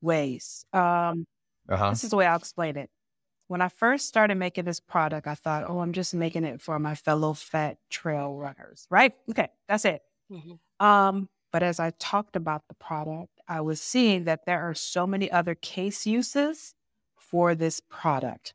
ways. 0.00 0.66
Um, 0.72 1.26
uh-huh. 1.68 1.90
this 1.90 2.04
is 2.04 2.10
the 2.10 2.16
way 2.16 2.26
I'll 2.26 2.36
explain 2.36 2.76
it. 2.76 2.90
When 3.48 3.60
I 3.60 3.68
first 3.68 4.08
started 4.08 4.36
making 4.36 4.64
this 4.64 4.80
product, 4.80 5.26
I 5.26 5.34
thought, 5.34 5.64
oh, 5.68 5.80
I'm 5.80 5.92
just 5.92 6.14
making 6.14 6.44
it 6.44 6.60
for 6.60 6.78
my 6.78 6.94
fellow 6.94 7.34
fat 7.34 7.78
trail 7.90 8.34
runners, 8.34 8.86
right? 8.90 9.14
Okay, 9.30 9.48
that's 9.68 9.84
it. 9.84 10.02
Mhm. 10.30 10.58
Um, 10.80 11.28
but 11.52 11.62
as 11.62 11.78
I 11.78 11.90
talked 11.98 12.36
about 12.36 12.62
the 12.68 12.74
product, 12.74 13.30
I 13.46 13.60
was 13.60 13.80
seeing 13.80 14.24
that 14.24 14.46
there 14.46 14.68
are 14.68 14.74
so 14.74 15.06
many 15.06 15.30
other 15.30 15.54
case 15.54 16.06
uses 16.06 16.74
for 17.34 17.56
this 17.56 17.80
product. 17.90 18.54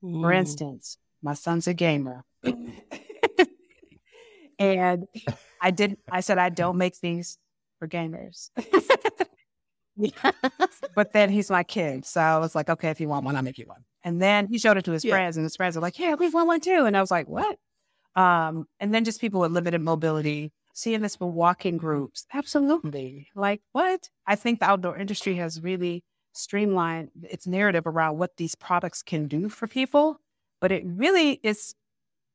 For 0.00 0.30
Mm. 0.30 0.38
instance, 0.38 0.98
my 1.20 1.34
son's 1.34 1.66
a 1.66 1.74
gamer. 1.74 2.22
and 4.60 5.08
I 5.60 5.72
didn't. 5.72 5.98
I 6.08 6.20
said 6.20 6.38
I 6.38 6.48
don't 6.48 6.78
make 6.78 7.00
these 7.00 7.38
for 7.80 7.88
gamers. 7.88 8.50
but 10.94 11.12
then 11.12 11.28
he's 11.28 11.50
my 11.50 11.64
kid. 11.64 12.04
So 12.04 12.20
I 12.20 12.38
was 12.38 12.54
like, 12.54 12.70
okay, 12.70 12.90
if 12.90 13.00
you 13.00 13.08
want 13.08 13.24
one, 13.24 13.34
I'll 13.34 13.42
make 13.42 13.58
you 13.58 13.66
one. 13.66 13.82
And 14.04 14.22
then 14.22 14.46
he 14.46 14.58
showed 14.58 14.76
it 14.76 14.84
to 14.84 14.92
his 14.92 15.04
Yeah. 15.04 15.14
friends, 15.14 15.36
and 15.36 15.42
his 15.42 15.56
friends 15.56 15.74
were 15.74 15.82
like, 15.82 15.98
Yeah, 15.98 16.14
we 16.14 16.28
want 16.28 16.46
one 16.46 16.60
too. 16.60 16.84
And 16.86 16.96
I 16.96 17.00
was 17.00 17.10
like, 17.10 17.26
What? 17.26 17.58
Um, 18.14 18.68
and 18.78 18.94
then 18.94 19.02
just 19.02 19.20
people 19.20 19.40
with 19.40 19.50
limited 19.50 19.80
mobility, 19.80 20.52
seeing 20.72 21.02
this 21.02 21.16
for 21.16 21.28
walking 21.28 21.78
groups. 21.78 22.26
Absolutely. 22.32 23.26
Like, 23.34 23.60
what? 23.72 24.08
I 24.24 24.36
think 24.36 24.60
the 24.60 24.66
outdoor 24.66 24.96
industry 24.96 25.34
has 25.34 25.60
really 25.60 26.04
streamlined 26.36 27.10
its 27.22 27.46
narrative 27.46 27.86
around 27.86 28.18
what 28.18 28.36
these 28.36 28.54
products 28.54 29.02
can 29.02 29.26
do 29.28 29.48
for 29.48 29.66
people, 29.66 30.20
but 30.60 30.72
it 30.72 30.84
really 30.86 31.40
is 31.42 31.74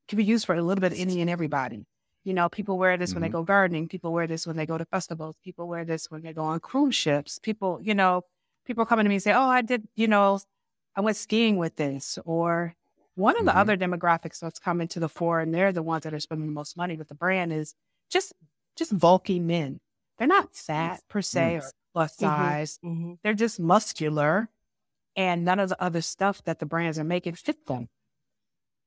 can 0.08 0.18
be 0.18 0.24
used 0.26 0.46
for 0.46 0.56
a 0.56 0.62
little 0.62 0.82
bit 0.82 0.92
of 0.94 1.00
any 1.00 1.22
and 1.22 1.30
everybody. 1.30 1.86
You 2.24 2.34
know, 2.34 2.50
people 2.50 2.78
wear 2.78 2.98
this 2.98 3.14
when 3.16 3.22
they 3.22 3.30
Mhm. 3.30 3.34
go 3.34 3.44
gardening. 3.44 3.88
People 3.88 4.12
wear 4.14 4.28
this 4.28 4.46
when 4.46 4.58
they 4.58 4.66
go 4.66 4.78
to 4.78 4.86
festivals. 4.86 5.38
People 5.44 5.68
wear 5.68 5.86
this 5.86 6.12
when 6.12 6.22
they 6.22 6.34
go 6.34 6.44
on 6.44 6.60
cruise 6.60 6.96
ships. 6.96 7.40
People, 7.40 7.80
you 7.82 7.96
know, 7.96 8.24
people 8.66 8.86
coming 8.86 9.06
to 9.06 9.10
me 9.10 9.16
and 9.16 9.24
say, 9.24 9.34
"Oh, 9.34 9.48
I 9.48 9.62
did, 9.62 9.88
you 9.96 10.08
know, 10.08 10.40
I 10.96 11.02
went 11.02 11.18
skiing 11.18 11.58
with 11.58 11.78
this." 11.78 12.20
Or 12.26 12.76
one 13.16 13.38
of 13.40 13.46
the 13.46 13.52
Mhm. 13.52 13.58
other 13.58 13.78
demographics 13.78 14.40
that's 14.40 14.60
coming 14.60 14.88
to 14.90 15.00
the 15.00 15.10
fore, 15.10 15.40
and 15.40 15.54
they're 15.54 15.72
the 15.72 15.84
ones 15.84 16.04
that 16.04 16.14
are 16.14 16.20
spending 16.20 16.48
the 16.48 16.54
most 16.54 16.76
money 16.78 16.98
with 16.98 17.08
the 17.08 17.16
brand, 17.16 17.54
is 17.54 17.76
just 18.10 18.34
just 18.76 18.98
bulky 18.98 19.40
men. 19.40 19.80
They're 20.18 20.28
not 20.28 20.56
fat 20.56 21.02
per 21.10 21.22
se 21.22 21.56
or 21.58 21.72
plus 21.93 22.13
Mhm. 22.17 22.19
size. 22.19 22.80
Mhm. 22.84 23.19
They're 23.23 23.34
just 23.34 23.60
muscular, 23.60 24.49
and 25.15 25.43
none 25.45 25.60
of 25.60 25.69
the 25.69 25.82
other 25.82 26.01
stuff 26.01 26.43
that 26.45 26.60
the 26.60 26.65
brands 26.65 26.97
are 26.99 27.04
making 27.04 27.36
fit 27.36 27.65
them. 27.67 27.89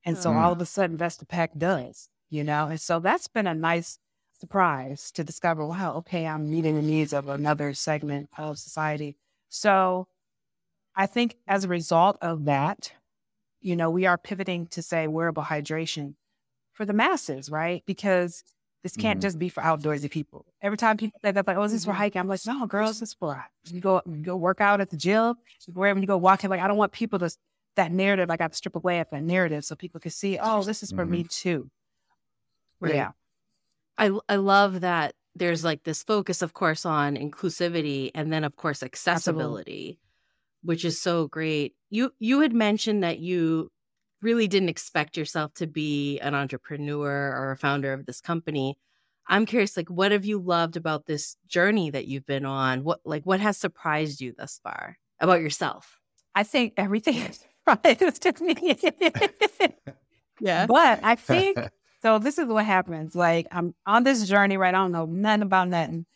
And 0.05 0.19
so 0.19 0.31
Mm. 0.31 0.37
all 0.37 0.53
of 0.53 0.61
a 0.61 0.67
sudden, 0.67 0.99
VestaPak 0.99 1.59
does, 1.59 2.09
you 2.29 2.45
know? 2.45 2.69
And 2.69 2.81
so 2.81 3.01
that's 3.01 3.29
been 3.29 3.47
a 3.47 3.55
nice 3.55 3.99
surprise 4.33 5.11
to 5.13 5.25
discover, 5.25 5.65
wow, 5.65 5.95
okay, 5.97 6.27
I'm 6.27 6.51
meeting 6.51 6.75
the 6.75 6.83
needs 6.83 7.13
of 7.13 7.29
another 7.29 7.73
segment 7.75 8.29
of 8.37 8.59
society. 8.59 9.17
So 9.49 10.09
I 10.97 11.07
think 11.07 11.37
as 11.47 11.65
a 11.65 11.69
result 11.69 12.19
of 12.21 12.45
that, 12.45 12.93
you 13.61 13.77
know, 13.77 13.91
we 13.91 14.07
are 14.07 14.19
pivoting 14.19 14.67
to 14.69 14.83
say 14.83 15.07
wearable 15.07 15.45
hydration 15.45 16.17
for 16.73 16.85
the 16.85 16.93
masses, 16.93 17.51
right? 17.51 17.83
Because 17.87 18.45
this 18.85 18.97
can't 18.97 19.19
Mhm. 19.19 19.23
just 19.23 19.39
be 19.41 19.49
for 19.49 19.63
outdoorsy 19.63 20.11
people. 20.11 20.47
Every 20.63 20.79
time 20.79 20.97
people 20.99 21.19
say 21.25 21.33
that, 21.33 21.47
like, 21.49 21.57
oh, 21.57 21.63
this 21.65 21.73
is 21.73 21.81
this 21.81 21.87
for 21.87 21.93
Mhm. 21.93 21.97
hiking? 21.97 22.21
I'm 22.21 22.29
like, 22.29 22.47
no, 22.47 22.67
girls, 22.67 23.01
this 23.01 23.11
is 23.11 23.15
for 23.15 23.45
you 23.67 23.81
go 23.81 24.03
you 24.07 24.19
go 24.23 24.37
work 24.37 24.61
out 24.61 24.81
at 24.81 24.91
the 24.91 24.97
gym, 24.97 25.35
wherever 25.73 25.99
you 26.01 26.07
go 26.07 26.19
walking. 26.19 26.51
Like, 26.51 26.61
I 26.61 26.69
don't 26.69 26.79
want 26.79 26.93
people 26.93 27.19
to 27.21 27.31
that 27.77 27.91
narrative. 27.93 28.31
I 28.31 28.37
got 28.37 28.53
to 28.53 28.57
strip 28.57 28.77
away 28.77 29.01
at 29.01 29.11
that 29.11 29.25
narrative 29.25 29.65
so 29.65 29.75
people 29.75 30.01
can 30.01 30.13
see, 30.13 30.39
oh, 30.41 30.63
this 30.63 30.85
is 30.85 30.93
for 30.93 31.05
me 31.07 31.25
too. 31.25 31.71
Right. 32.81 32.95
Yeah. 32.95 33.13
I 33.99 34.19
I 34.29 34.37
love 34.37 34.81
that 34.83 35.15
there's 35.37 35.65
like 35.65 35.85
this 35.85 36.03
focus, 36.03 36.43
of 36.43 36.55
course, 36.55 36.87
on 36.87 37.17
inclusivity 37.17 38.11
and 38.15 38.33
then 38.33 38.45
of 38.45 38.57
course 38.57 38.83
accessibility, 38.83 39.99
which 40.63 40.85
is 40.85 41.01
so 41.01 41.29
great. 41.29 41.75
You 41.91 42.13
you 42.19 42.41
had 42.41 42.53
mentioned 42.55 43.05
that 43.05 43.21
you 43.21 43.71
really 44.25 44.49
didn't 44.49 44.71
expect 44.71 45.17
yourself 45.17 45.53
to 45.55 45.67
be 45.67 46.19
an 46.21 46.35
entrepreneur 46.35 47.33
or 47.37 47.53
a 47.53 47.57
founder 47.57 47.93
of 47.93 48.07
this 48.07 48.21
company. 48.21 48.77
I'm 49.29 49.47
curious, 49.47 49.77
like, 49.77 49.89
what 49.89 50.13
have 50.13 50.25
you 50.25 50.39
loved 50.39 50.77
about 50.77 51.07
this 51.07 51.37
journey 51.47 51.91
that 51.91 52.07
you've 52.07 52.27
been 52.27 52.45
on? 52.45 52.83
What 52.83 53.01
like 53.05 53.25
what 53.25 53.41
has 53.41 53.57
surprised 53.57 54.21
you 54.21 54.35
thus 54.37 54.61
far 54.63 54.99
about 55.21 55.41
yourself? 55.41 56.01
I 56.35 56.43
think 56.43 56.75
everything 56.77 57.17
is 57.17 57.45
right. 57.67 57.79
It's 57.85 58.19
just 58.19 58.41
me. 58.41 58.57
Yeah. 60.41 60.67
but 60.67 60.99
I 61.05 61.15
think 61.15 61.57
so. 62.03 62.19
This 62.19 62.39
is 62.39 62.47
what 62.47 62.67
happens. 62.67 63.15
Like 63.15 63.47
I'm 63.53 63.73
on 63.87 64.03
this 64.03 64.27
journey, 64.27 64.57
right? 64.57 64.75
I 64.75 64.79
don't 64.79 64.91
know 64.91 65.07
nothing 65.07 65.43
about 65.43 65.69
nothing, 65.69 66.07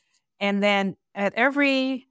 and 0.41 0.61
then 0.61 0.97
at 1.15 1.35
every, 1.35 2.09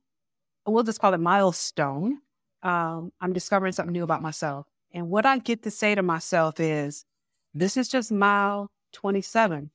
we'll 0.66 0.84
just 0.84 1.00
call 1.02 1.14
it 1.14 1.20
milestone, 1.20 2.20
um, 2.64 3.12
I'm 3.20 3.34
discovering 3.34 3.74
something 3.74 3.92
new 3.94 4.04
about 4.04 4.22
myself. 4.22 4.68
And 4.98 5.12
what 5.12 5.28
I 5.28 5.38
get 5.38 5.62
to 5.62 5.70
say 5.70 5.94
to 5.94 6.02
myself 6.02 6.60
is, 6.60 7.06
"This 7.54 7.78
is 7.78 7.88
just 7.88 8.12
mile 8.12 8.72
27. 8.94 9.70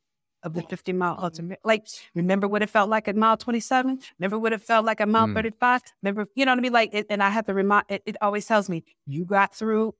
of 0.44 0.54
the 0.54 0.62
50 0.62 0.92
mile 0.92 1.16
ultimate. 1.22 1.61
Like, 1.62 1.87
remember 2.16 2.48
what 2.48 2.62
it 2.62 2.68
felt 2.68 2.90
like 2.90 3.06
at 3.06 3.14
mile 3.14 3.37
27? 3.37 4.00
Remember 4.18 4.37
what 4.40 4.52
it 4.52 4.61
felt 4.61 4.85
like 4.85 5.00
at 5.00 5.08
mile 5.08 5.28
Mm. 5.28 5.35
35? 5.35 5.82
Remember, 6.02 6.26
you 6.35 6.44
know 6.44 6.50
what 6.50 6.58
I 6.58 6.62
mean? 6.62 6.72
Like, 6.72 6.90
it, 6.92 7.06
and 7.08 7.22
I 7.22 7.28
have 7.30 7.46
to 7.46 7.54
remind, 7.54 7.85
it, 7.88 8.02
it 8.06 8.16
always 8.20 8.44
tells 8.46 8.68
me, 8.68 8.82
you 9.06 9.24
got 9.24 9.54
through, 9.54 9.94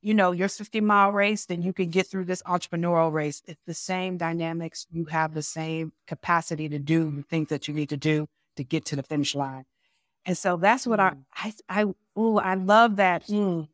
you 0.00 0.14
know, 0.14 0.32
your 0.32 0.48
50 0.48 0.80
mile 0.80 1.12
race, 1.12 1.44
then 1.44 1.60
you 1.60 1.74
can 1.74 1.90
get 1.90 2.06
through 2.06 2.24
this 2.24 2.42
entrepreneurial 2.44 3.12
race. 3.12 3.42
It's 3.46 3.60
the 3.66 3.74
same 3.74 4.16
dynamics. 4.16 4.86
You 4.90 5.04
have 5.06 5.34
the 5.34 5.42
same 5.42 5.92
capacity 6.06 6.70
to 6.70 6.78
do 6.78 7.10
the 7.10 7.22
things 7.24 7.48
that 7.50 7.68
you 7.68 7.74
need 7.74 7.90
to 7.90 7.98
do 7.98 8.28
to 8.56 8.64
get 8.64 8.86
to 8.86 8.96
the 8.96 9.02
finish 9.02 9.34
line. 9.34 9.66
And 10.24 10.38
so 10.38 10.56
that's 10.56 10.86
what 10.86 11.00
I, 11.00 11.16
I, 11.34 11.52
I, 11.68 11.82
ooh, 12.18 12.38
I 12.38 12.54
love 12.54 12.96
that. 12.96 13.26
Mm. 13.26 13.68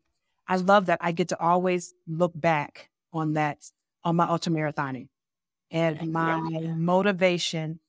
I 0.49 0.57
love 0.57 0.87
that 0.87 0.99
I 1.03 1.13
get 1.13 1.29
to 1.29 1.39
always 1.39 1.93
look 2.07 2.33
back 2.35 2.91
on 3.13 3.35
that, 3.35 3.59
on 4.03 4.17
my 4.17 4.27
ultramarathoning 4.27 5.09
and 5.71 6.13
my 6.13 6.41
motivation. 6.77 7.81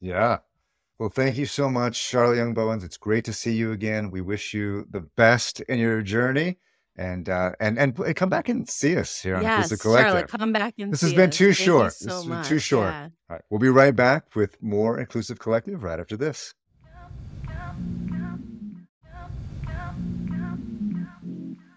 Yeah. 0.00 0.38
Well, 0.98 1.08
thank 1.10 1.36
you 1.36 1.46
so 1.46 1.68
much, 1.70 1.96
Charlotte 1.96 2.36
Young 2.36 2.54
Bowens. 2.54 2.84
It's 2.84 2.96
great 2.96 3.24
to 3.24 3.32
see 3.32 3.52
you 3.54 3.72
again. 3.72 4.10
We 4.10 4.20
wish 4.20 4.54
you 4.54 4.86
the 4.90 5.00
best 5.00 5.60
in 5.62 5.78
your 5.78 6.02
journey, 6.02 6.58
and 6.96 7.28
uh, 7.28 7.52
and 7.58 7.78
and 7.78 8.14
come 8.14 8.28
back 8.28 8.48
and 8.48 8.68
see 8.68 8.96
us 8.96 9.20
here 9.20 9.36
on 9.36 9.42
yes, 9.42 9.64
Inclusive 9.64 9.80
Collective. 9.80 10.10
Charlotte, 10.12 10.28
come 10.28 10.52
back 10.52 10.74
and 10.78 10.92
This 10.92 11.00
has 11.00 11.14
been 11.14 11.30
us. 11.30 11.36
too 11.36 11.46
Thank 11.46 11.56
short. 11.56 11.92
so 11.94 12.04
This 12.04 12.14
has 12.14 12.26
been 12.26 12.44
too 12.44 12.58
short. 12.58 12.90
Yeah. 12.90 13.08
All 13.30 13.36
right, 13.36 13.42
we'll 13.50 13.58
be 13.60 13.68
right 13.68 13.96
back 13.96 14.36
with 14.36 14.62
more 14.62 14.98
Inclusive 15.00 15.38
Collective 15.38 15.82
right 15.82 15.98
after 15.98 16.16
this. 16.16 16.54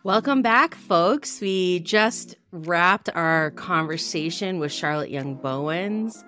Welcome 0.05 0.43
back, 0.43 0.75
folks. 0.75 1.41
We 1.41 1.79
just 1.79 2.35
wrapped 2.51 3.09
our 3.15 3.49
conversation 3.49 4.59
with 4.59 4.71
Charlotte 4.71 5.09
Young 5.09 5.33
Bowens. 5.33 6.23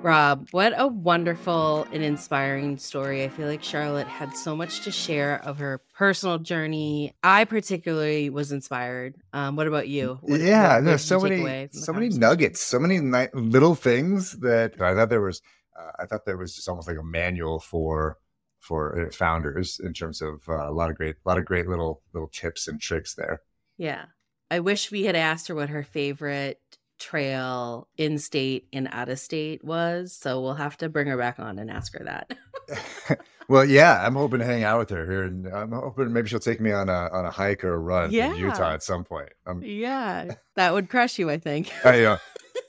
Rob, 0.00 0.46
what 0.52 0.74
a 0.76 0.86
wonderful 0.86 1.88
and 1.92 2.04
inspiring 2.04 2.78
story. 2.78 3.24
I 3.24 3.30
feel 3.30 3.48
like 3.48 3.64
Charlotte 3.64 4.06
had 4.06 4.36
so 4.36 4.54
much 4.54 4.82
to 4.82 4.92
share 4.92 5.44
of 5.44 5.58
her 5.58 5.82
personal 5.92 6.38
journey. 6.38 7.16
I 7.24 7.46
particularly 7.46 8.30
was 8.30 8.52
inspired. 8.52 9.16
Um, 9.32 9.56
what 9.56 9.66
about 9.66 9.88
you? 9.88 10.20
What- 10.22 10.40
yeah, 10.40 10.76
what 10.76 10.84
no, 10.84 10.96
so 10.98 11.18
many, 11.18 11.40
away 11.40 11.66
from 11.72 11.80
the 11.80 11.84
so 11.84 11.92
many 11.92 12.08
nuggets, 12.10 12.60
so 12.60 12.78
many 12.78 13.00
ni- 13.00 13.26
little 13.34 13.74
things 13.74 14.38
that 14.38 14.80
I 14.80 14.94
thought 14.94 15.10
there 15.10 15.20
was. 15.20 15.42
Uh, 15.76 15.90
I 15.98 16.06
thought 16.06 16.24
there 16.26 16.36
was 16.36 16.54
just 16.54 16.68
almost 16.68 16.86
like 16.86 16.96
a 16.96 17.02
manual 17.02 17.58
for 17.58 18.18
for 18.60 19.06
uh, 19.06 19.10
founders 19.12 19.80
in 19.82 19.92
terms 19.92 20.20
of 20.20 20.48
uh, 20.48 20.68
a 20.68 20.72
lot 20.72 20.90
of 20.90 20.96
great, 20.96 21.16
a 21.24 21.28
lot 21.28 21.38
of 21.38 21.44
great 21.44 21.68
little 21.68 22.02
little 22.12 22.28
tips 22.28 22.68
and 22.68 22.80
tricks 22.80 23.14
there. 23.14 23.40
Yeah. 23.76 24.06
I 24.50 24.60
wish 24.60 24.90
we 24.90 25.04
had 25.04 25.16
asked 25.16 25.48
her 25.48 25.54
what 25.54 25.68
her 25.68 25.82
favorite 25.82 26.60
trail 26.98 27.88
in 27.96 28.18
state 28.18 28.66
and 28.72 28.88
out 28.92 29.08
of 29.08 29.18
state 29.18 29.64
was. 29.64 30.14
So 30.14 30.40
we'll 30.40 30.54
have 30.54 30.76
to 30.78 30.88
bring 30.88 31.06
her 31.06 31.16
back 31.16 31.38
on 31.38 31.58
and 31.58 31.70
ask 31.70 31.96
her 31.96 32.04
that. 32.04 32.36
well, 33.48 33.64
yeah, 33.64 34.04
I'm 34.04 34.14
hoping 34.14 34.40
to 34.40 34.44
hang 34.44 34.64
out 34.64 34.78
with 34.78 34.90
her 34.90 35.10
here, 35.10 35.22
and 35.22 35.46
I'm 35.46 35.72
hoping 35.72 36.12
maybe 36.12 36.28
she'll 36.28 36.38
take 36.40 36.60
me 36.60 36.72
on 36.72 36.88
a 36.88 37.08
on 37.12 37.24
a 37.24 37.30
hike 37.30 37.64
or 37.64 37.74
a 37.74 37.78
run 37.78 38.10
Yeah. 38.10 38.32
in 38.32 38.40
Utah 38.40 38.72
at 38.74 38.82
some 38.82 39.04
point. 39.04 39.30
I'm, 39.46 39.62
yeah. 39.62 40.34
That 40.56 40.74
would 40.74 40.90
crush 40.90 41.18
you, 41.18 41.30
I 41.30 41.38
think. 41.38 41.72
I, 41.84 42.04
uh, 42.04 42.18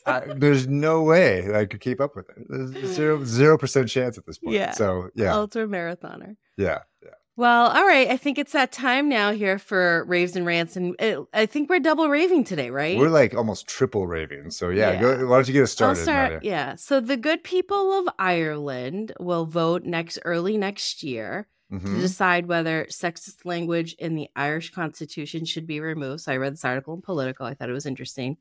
I, 0.06 0.22
there's 0.36 0.68
no 0.68 1.04
way 1.04 1.54
I 1.54 1.66
could 1.66 1.80
keep 1.82 2.00
up 2.02 2.16
with 2.16 2.30
it. 2.30 2.46
There's 2.48 2.94
zero 2.96 3.24
zero 3.26 3.58
percent 3.58 3.90
chance 3.90 4.18
at 4.18 4.26
this 4.26 4.38
point. 4.40 4.56
Yeah. 4.56 4.72
So 4.72 5.10
yeah, 5.16 5.34
Ultra 5.36 5.68
marathoner. 5.68 6.36
yeah, 6.58 6.80
yeah. 7.04 7.10
Well, 7.36 7.68
all 7.68 7.86
right. 7.88 8.10
I 8.10 8.18
think 8.18 8.38
it's 8.38 8.52
that 8.52 8.74
time 8.74 9.08
now 9.08 9.32
here 9.32 9.58
for 9.60 10.04
raves 10.06 10.36
and 10.36 10.46
rants, 10.46 10.76
and 10.76 10.94
it, 11.00 11.20
I 11.34 11.46
think 11.46 11.70
we're 11.70 11.80
double 11.80 12.10
raving 12.10 12.44
today, 12.44 12.70
right? 12.70 12.98
We're 12.98 13.08
like 13.08 13.34
almost 13.34 13.66
triple 13.66 14.08
raving. 14.08 14.52
So 14.52 14.68
yeah, 14.70 14.92
Yeah. 14.92 15.00
Go, 15.02 15.28
why 15.28 15.38
don't 15.38 15.48
you 15.48 15.54
get 15.54 15.64
us 15.64 15.72
started? 15.72 16.02
start. 16.04 16.44
Yeah. 16.44 16.76
So 16.76 17.00
the 17.00 17.16
good 17.16 17.44
people 17.44 17.94
of 18.00 18.10
Ireland 18.20 19.14
will 19.22 19.46
vote 19.46 19.84
next 19.86 20.20
early 20.26 20.58
next 20.58 21.02
year 21.04 21.48
to 21.72 21.78
Mhm. 21.78 22.02
decide 22.02 22.48
whether 22.48 22.88
sexist 22.90 23.46
language 23.46 23.94
in 24.00 24.16
the 24.16 24.28
Irish 24.36 24.72
Constitution 24.74 25.46
should 25.46 25.68
be 25.68 25.80
removed. 25.80 26.22
So 26.24 26.32
I 26.34 26.38
read 26.38 26.54
this 26.54 26.66
article 26.66 26.94
in 26.96 27.02
Politico. 27.02 27.46
I 27.46 27.54
thought 27.54 27.70
it 27.70 27.74
was 27.74 27.86
interesting. 27.86 28.36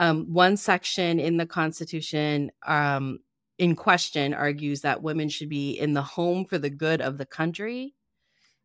Um, 0.00 0.32
one 0.32 0.56
section 0.56 1.20
in 1.20 1.36
the 1.36 1.44
Constitution 1.46 2.50
um, 2.66 3.18
in 3.58 3.76
question 3.76 4.32
argues 4.34 4.80
that 4.80 5.02
women 5.02 5.28
should 5.28 5.50
be 5.50 5.72
in 5.78 5.92
the 5.92 6.02
home 6.02 6.44
for 6.46 6.56
the 6.58 6.70
good 6.70 7.00
of 7.02 7.18
the 7.18 7.26
country. 7.26 7.94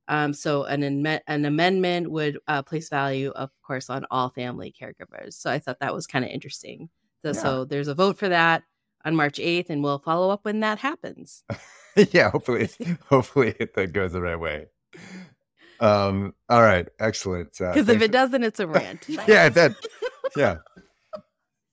Um, 0.08 0.34
so 0.34 0.64
an, 0.64 0.82
amend- 0.84 1.24
an 1.28 1.44
amendment 1.46 2.10
would 2.10 2.40
uh, 2.48 2.62
place 2.64 2.88
value, 2.90 3.32
of 3.32 3.50
course, 3.68 3.90
on 3.90 4.06
all 4.12 4.30
family 4.30 4.74
caregivers. 4.82 5.34
So 5.34 5.52
I 5.52 5.60
thought 5.60 5.80
that 5.82 5.94
was 5.94 6.08
kind 6.08 6.24
of 6.24 6.32
interesting. 6.32 6.90
So, 7.24 7.30
Yeah. 7.30 7.42
so 7.42 7.66
there's 7.66 7.90
a 7.90 7.96
vote 7.96 8.18
for 8.18 8.30
that 8.30 8.64
on 9.04 9.16
March 9.16 9.38
8th, 9.38 9.70
and 9.70 9.84
we'll 9.84 10.00
follow 10.00 10.30
up 10.30 10.46
when 10.46 10.62
that 10.62 10.80
happens. 10.80 11.44
yeah, 12.12 12.30
hopefully, 12.32 12.70
hopefully 13.10 13.56
it 13.60 13.74
that 13.76 13.92
goes 13.94 14.14
the 14.14 14.22
right 14.22 14.40
way. 14.40 14.68
Um. 15.82 16.34
All 16.50 16.62
right. 16.62 16.88
Excellent. 17.00 17.60
Uh, 17.60 17.74
Because 17.74 17.90
if 17.90 17.98
it 18.02 18.06
for- 18.06 18.12
doesn't, 18.12 18.44
it's 18.44 18.62
a 18.62 18.68
rant. 18.68 19.04
yeah, 19.28 19.50
that. 19.50 19.76
Yeah. 20.38 20.58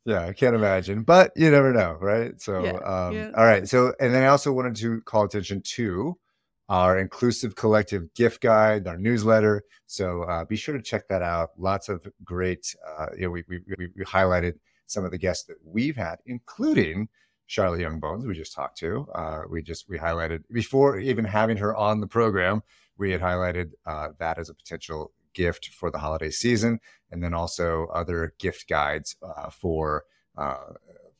Yeah, 0.04 0.22
I 0.22 0.32
can't 0.32 0.56
imagine, 0.56 1.02
but 1.04 1.30
you 1.36 1.50
never 1.50 1.72
know, 1.72 1.96
right? 2.00 2.40
So, 2.40 2.64
Yeah, 2.64 2.72
um, 2.78 3.14
yeah. 3.14 3.30
all 3.36 3.44
right. 3.44 3.68
So, 3.68 3.94
and 4.00 4.12
then 4.12 4.24
I 4.24 4.26
also 4.26 4.52
wanted 4.52 4.74
to 4.76 5.00
call 5.02 5.24
attention 5.24 5.62
to 5.76 6.18
our 6.68 6.98
inclusive 6.98 7.54
collective 7.54 8.12
gift 8.14 8.40
guide, 8.40 8.88
our 8.88 8.98
newsletter. 8.98 9.62
So, 9.86 10.22
uh, 10.22 10.44
be 10.44 10.56
sure 10.56 10.76
to 10.76 10.82
check 10.82 11.06
that 11.08 11.22
out. 11.22 11.50
Lots 11.56 11.88
of 11.88 12.04
great, 12.24 12.74
uh, 12.98 13.06
you 13.14 13.22
know, 13.22 13.30
we, 13.30 13.44
we, 13.48 13.60
we, 13.78 13.88
we 13.96 14.04
highlighted 14.04 14.54
some 14.86 15.04
of 15.04 15.12
the 15.12 15.18
guests 15.18 15.44
that 15.44 15.56
we've 15.64 15.96
had, 15.96 16.16
including 16.26 17.08
Charlotte 17.46 17.80
Young 17.80 18.00
Bowens, 18.00 18.26
we 18.26 18.34
just 18.34 18.54
talked 18.54 18.78
to. 18.78 19.06
Uh, 19.14 19.42
we 19.48 19.62
just, 19.62 19.88
we 19.88 19.98
highlighted 19.98 20.42
before 20.50 20.98
even 20.98 21.24
having 21.24 21.58
her 21.58 21.76
on 21.76 22.00
the 22.00 22.06
program, 22.06 22.62
we 22.98 23.10
had 23.12 23.20
highlighted 23.20 23.72
uh, 23.86 24.08
that 24.18 24.38
as 24.38 24.48
a 24.48 24.54
potential 24.54 25.12
gift 25.34 25.68
for 25.68 25.90
the 25.90 25.98
holiday 25.98 26.30
season 26.30 26.80
and 27.12 27.22
then 27.22 27.34
also 27.34 27.86
other 27.92 28.34
gift 28.38 28.68
guides 28.68 29.16
uh, 29.22 29.50
for 29.50 30.04
uh, 30.36 30.72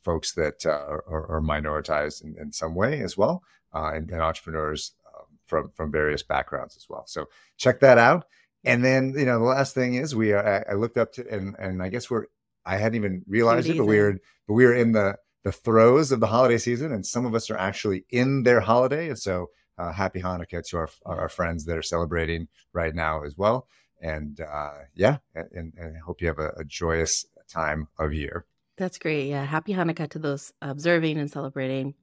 folks 0.02 0.32
that 0.32 0.66
uh, 0.66 0.70
are, 0.70 1.30
are 1.30 1.40
minoritized 1.40 2.24
in, 2.24 2.34
in 2.40 2.50
some 2.50 2.74
way 2.74 3.00
as 3.00 3.16
well, 3.16 3.42
uh, 3.74 3.92
and, 3.94 4.10
and 4.10 4.20
entrepreneurs 4.20 4.92
um, 5.14 5.26
from 5.46 5.70
from 5.74 5.92
various 5.92 6.22
backgrounds 6.22 6.76
as 6.76 6.86
well. 6.88 7.04
So 7.06 7.26
check 7.58 7.80
that 7.80 7.98
out. 7.98 8.24
And 8.64 8.84
then 8.84 9.14
you 9.16 9.26
know 9.26 9.38
the 9.38 9.44
last 9.44 9.74
thing 9.74 9.94
is 9.94 10.14
we 10.16 10.32
are, 10.32 10.64
I, 10.68 10.72
I 10.72 10.74
looked 10.74 10.96
up 10.96 11.12
to 11.14 11.28
and 11.28 11.54
and 11.58 11.82
I 11.82 11.88
guess 11.88 12.10
we're 12.10 12.26
I 12.64 12.76
hadn't 12.76 12.96
even 12.96 13.22
realized 13.28 13.68
it, 13.68 13.76
but 13.76 13.84
we 13.84 13.98
were 13.98 14.18
but 14.48 14.54
we 14.54 14.64
were 14.64 14.74
in 14.74 14.92
the 14.92 15.16
the 15.44 15.52
throes 15.52 16.12
of 16.12 16.20
the 16.20 16.28
holiday 16.28 16.58
season, 16.58 16.92
and 16.92 17.04
some 17.04 17.26
of 17.26 17.34
us 17.34 17.50
are 17.50 17.58
actually 17.58 18.04
in 18.10 18.44
their 18.44 18.60
holiday. 18.60 19.08
And 19.08 19.18
so 19.18 19.50
uh, 19.76 19.92
happy 19.92 20.22
Hanukkah 20.22 20.66
to 20.68 20.76
our 20.78 20.88
our 21.04 21.28
friends 21.28 21.66
that 21.66 21.76
are 21.76 21.82
celebrating 21.82 22.48
right 22.72 22.94
now 22.94 23.24
as 23.24 23.36
well 23.36 23.66
and 24.02 24.40
uh, 24.40 24.72
yeah, 24.94 25.18
and, 25.34 25.72
and 25.76 25.96
I 25.96 26.00
hope 26.00 26.20
you 26.20 26.26
have 26.26 26.38
a, 26.38 26.52
a 26.56 26.64
joyous 26.64 27.24
time 27.48 27.88
of 27.98 28.12
year. 28.12 28.44
That's 28.76 28.98
great. 28.98 29.28
Yeah. 29.28 29.44
Happy 29.44 29.74
Hanukkah 29.74 30.10
to 30.10 30.18
those 30.18 30.52
observing 30.60 31.18
and 31.18 31.30
celebrating. 31.30 31.94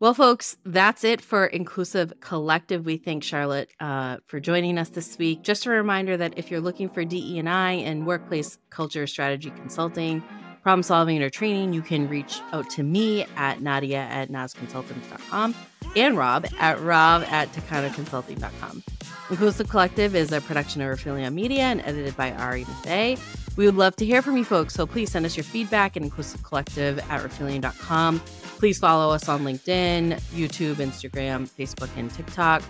Well, 0.00 0.14
folks, 0.14 0.56
that's 0.64 1.04
it 1.04 1.20
for 1.20 1.46
Inclusive 1.46 2.12
Collective. 2.18 2.84
We 2.84 2.96
thank 2.96 3.22
Charlotte 3.22 3.70
uh, 3.78 4.16
for 4.26 4.40
joining 4.40 4.76
us 4.76 4.88
this 4.88 5.16
week. 5.16 5.42
Just 5.42 5.64
a 5.64 5.70
reminder 5.70 6.16
that 6.16 6.34
if 6.36 6.50
you're 6.50 6.60
looking 6.60 6.88
for 6.88 7.04
DE&I 7.04 7.72
and 7.72 8.04
workplace 8.04 8.58
culture 8.68 9.06
strategy 9.06 9.50
consulting, 9.50 10.20
problem 10.62 10.82
solving, 10.82 11.22
or 11.22 11.30
training, 11.30 11.72
you 11.72 11.82
can 11.82 12.08
reach 12.08 12.40
out 12.52 12.70
to 12.70 12.82
me 12.82 13.26
at 13.36 13.60
Nadia 13.60 13.98
at 13.98 14.30
nasconsultants.com 14.30 15.54
and 15.96 16.16
Rob 16.16 16.46
at 16.58 16.80
rob 16.80 17.22
at 17.24 17.52
takanaconsulting.com. 17.52 18.82
Inclusive 19.30 19.68
Collective 19.68 20.14
is 20.14 20.32
a 20.32 20.40
production 20.40 20.82
of 20.82 20.98
Rifelion 20.98 21.34
Media 21.34 21.62
and 21.62 21.80
edited 21.82 22.16
by 22.16 22.32
Ari 22.32 22.64
Mathey. 22.64 23.18
We 23.56 23.66
would 23.66 23.76
love 23.76 23.96
to 23.96 24.06
hear 24.06 24.22
from 24.22 24.36
you 24.36 24.44
folks, 24.44 24.72
so 24.74 24.86
please 24.86 25.10
send 25.10 25.26
us 25.26 25.36
your 25.36 25.44
feedback 25.44 25.96
at 25.96 26.02
inclusivecollective 26.02 26.98
at 27.10 27.22
Rifelion.com. 27.22 28.20
Please 28.58 28.78
follow 28.78 29.12
us 29.12 29.28
on 29.28 29.42
LinkedIn, 29.42 30.20
YouTube, 30.30 30.76
Instagram, 30.76 31.48
Facebook, 31.48 31.90
and 31.96 32.10
TikTok. 32.10 32.62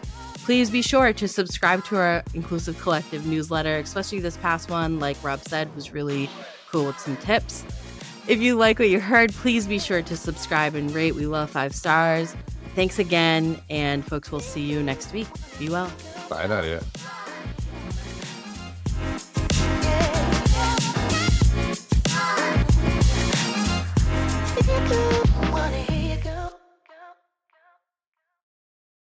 Please 0.45 0.71
be 0.71 0.83
sure 0.83 1.13
to 1.13 1.29
subscribe 1.29 1.85
to 1.85 1.97
our 1.97 2.25
Inclusive 2.35 2.81
Collective 2.81 3.27
newsletter, 3.27 3.77
especially 3.77 4.19
this 4.19 4.37
past 4.39 4.71
one, 4.71 4.99
like 4.99 5.23
Rob 5.23 5.41
said, 5.41 5.73
was 5.77 5.93
really 5.93 6.29
cool 6.73 6.87
with 6.87 6.99
some 6.99 7.17
tips. 7.19 7.65
If 8.27 8.41
you 8.41 8.57
like 8.57 8.79
what 8.79 8.89
you 8.89 8.99
heard, 8.99 9.33
please 9.33 9.67
be 9.67 9.79
sure 9.79 10.03
to 10.03 10.17
subscribe 10.17 10.75
and 10.75 10.91
rate. 10.93 11.15
We 11.15 11.27
love 11.27 11.51
five 11.51 11.75
stars. 11.75 12.35
Thanks 12.75 12.99
again, 12.99 13.61
and 13.69 14.05
folks, 14.05 14.33
we'll 14.33 14.41
see 14.41 14.63
you 14.63 14.83
next 14.83 15.13
week. 15.13 15.29
Be 15.59 15.69
well. 15.69 15.93
Bye, 16.31 16.47
Nadia. 16.47 16.83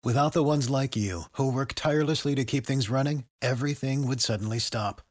Without 0.04 0.34
the 0.34 0.43
ones 0.43 0.70
like 0.70 0.97
you, 0.97 1.24
who 1.34 1.51
work 1.51 1.74
tirelessly 1.76 2.36
to 2.36 2.43
keep 2.43 2.66
things 2.66 2.89
running, 2.89 3.24
everything 3.41 4.06
would 4.06 4.20
suddenly 4.20 4.60
stop. 4.60 5.01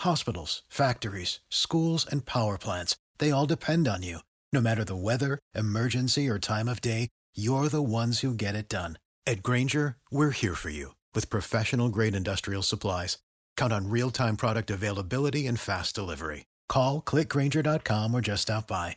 Hospitals, 0.00 0.62
factories, 0.68 1.40
schools, 1.50 2.06
and 2.08 2.24
power 2.24 2.56
plants, 2.58 2.96
they 3.18 3.32
all 3.32 3.46
depend 3.46 3.88
on 3.88 4.04
you. 4.04 4.20
No 4.52 4.60
matter 4.60 4.84
the 4.84 4.94
weather, 4.94 5.40
emergency, 5.54 6.28
or 6.28 6.38
time 6.38 6.68
of 6.68 6.80
day, 6.80 7.08
you're 7.34 7.68
the 7.68 7.82
ones 7.82 8.20
who 8.20 8.32
get 8.32 8.54
it 8.54 8.68
done. 8.68 8.98
At 9.26 9.42
Grainger, 9.42 9.96
we're 10.12 10.30
here 10.30 10.54
for 10.54 10.70
you 10.70 10.94
with 11.12 11.28
professional 11.28 11.88
grade 11.88 12.14
industrial 12.14 12.62
supplies. 12.62 13.18
Count 13.56 13.72
on 13.72 13.90
real 13.90 14.10
time 14.12 14.36
product 14.36 14.70
availability 14.70 15.48
and 15.48 15.58
fast 15.58 15.96
delivery. 15.96 16.44
Call 16.68 17.02
clickgrainger.com 17.02 18.14
or 18.14 18.20
just 18.20 18.42
stop 18.42 18.68
by. 18.68 18.96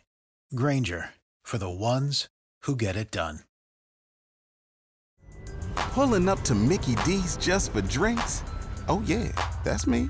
Grainger 0.54 1.10
for 1.41 1.58
the 1.58 1.70
ones 1.70 2.28
who 2.64 2.76
get 2.76 2.95
it 2.95 3.10
done. 3.12 3.39
Pulling 5.76 6.30
up 6.30 6.41
to 6.41 6.56
Mickey 6.56 6.95
D's 6.97 7.36
just 7.38 7.72
for 7.72 7.82
drinks? 7.82 8.43
Oh, 8.88 9.02
yeah, 9.06 9.32
that's 9.64 9.88
me. 9.88 10.10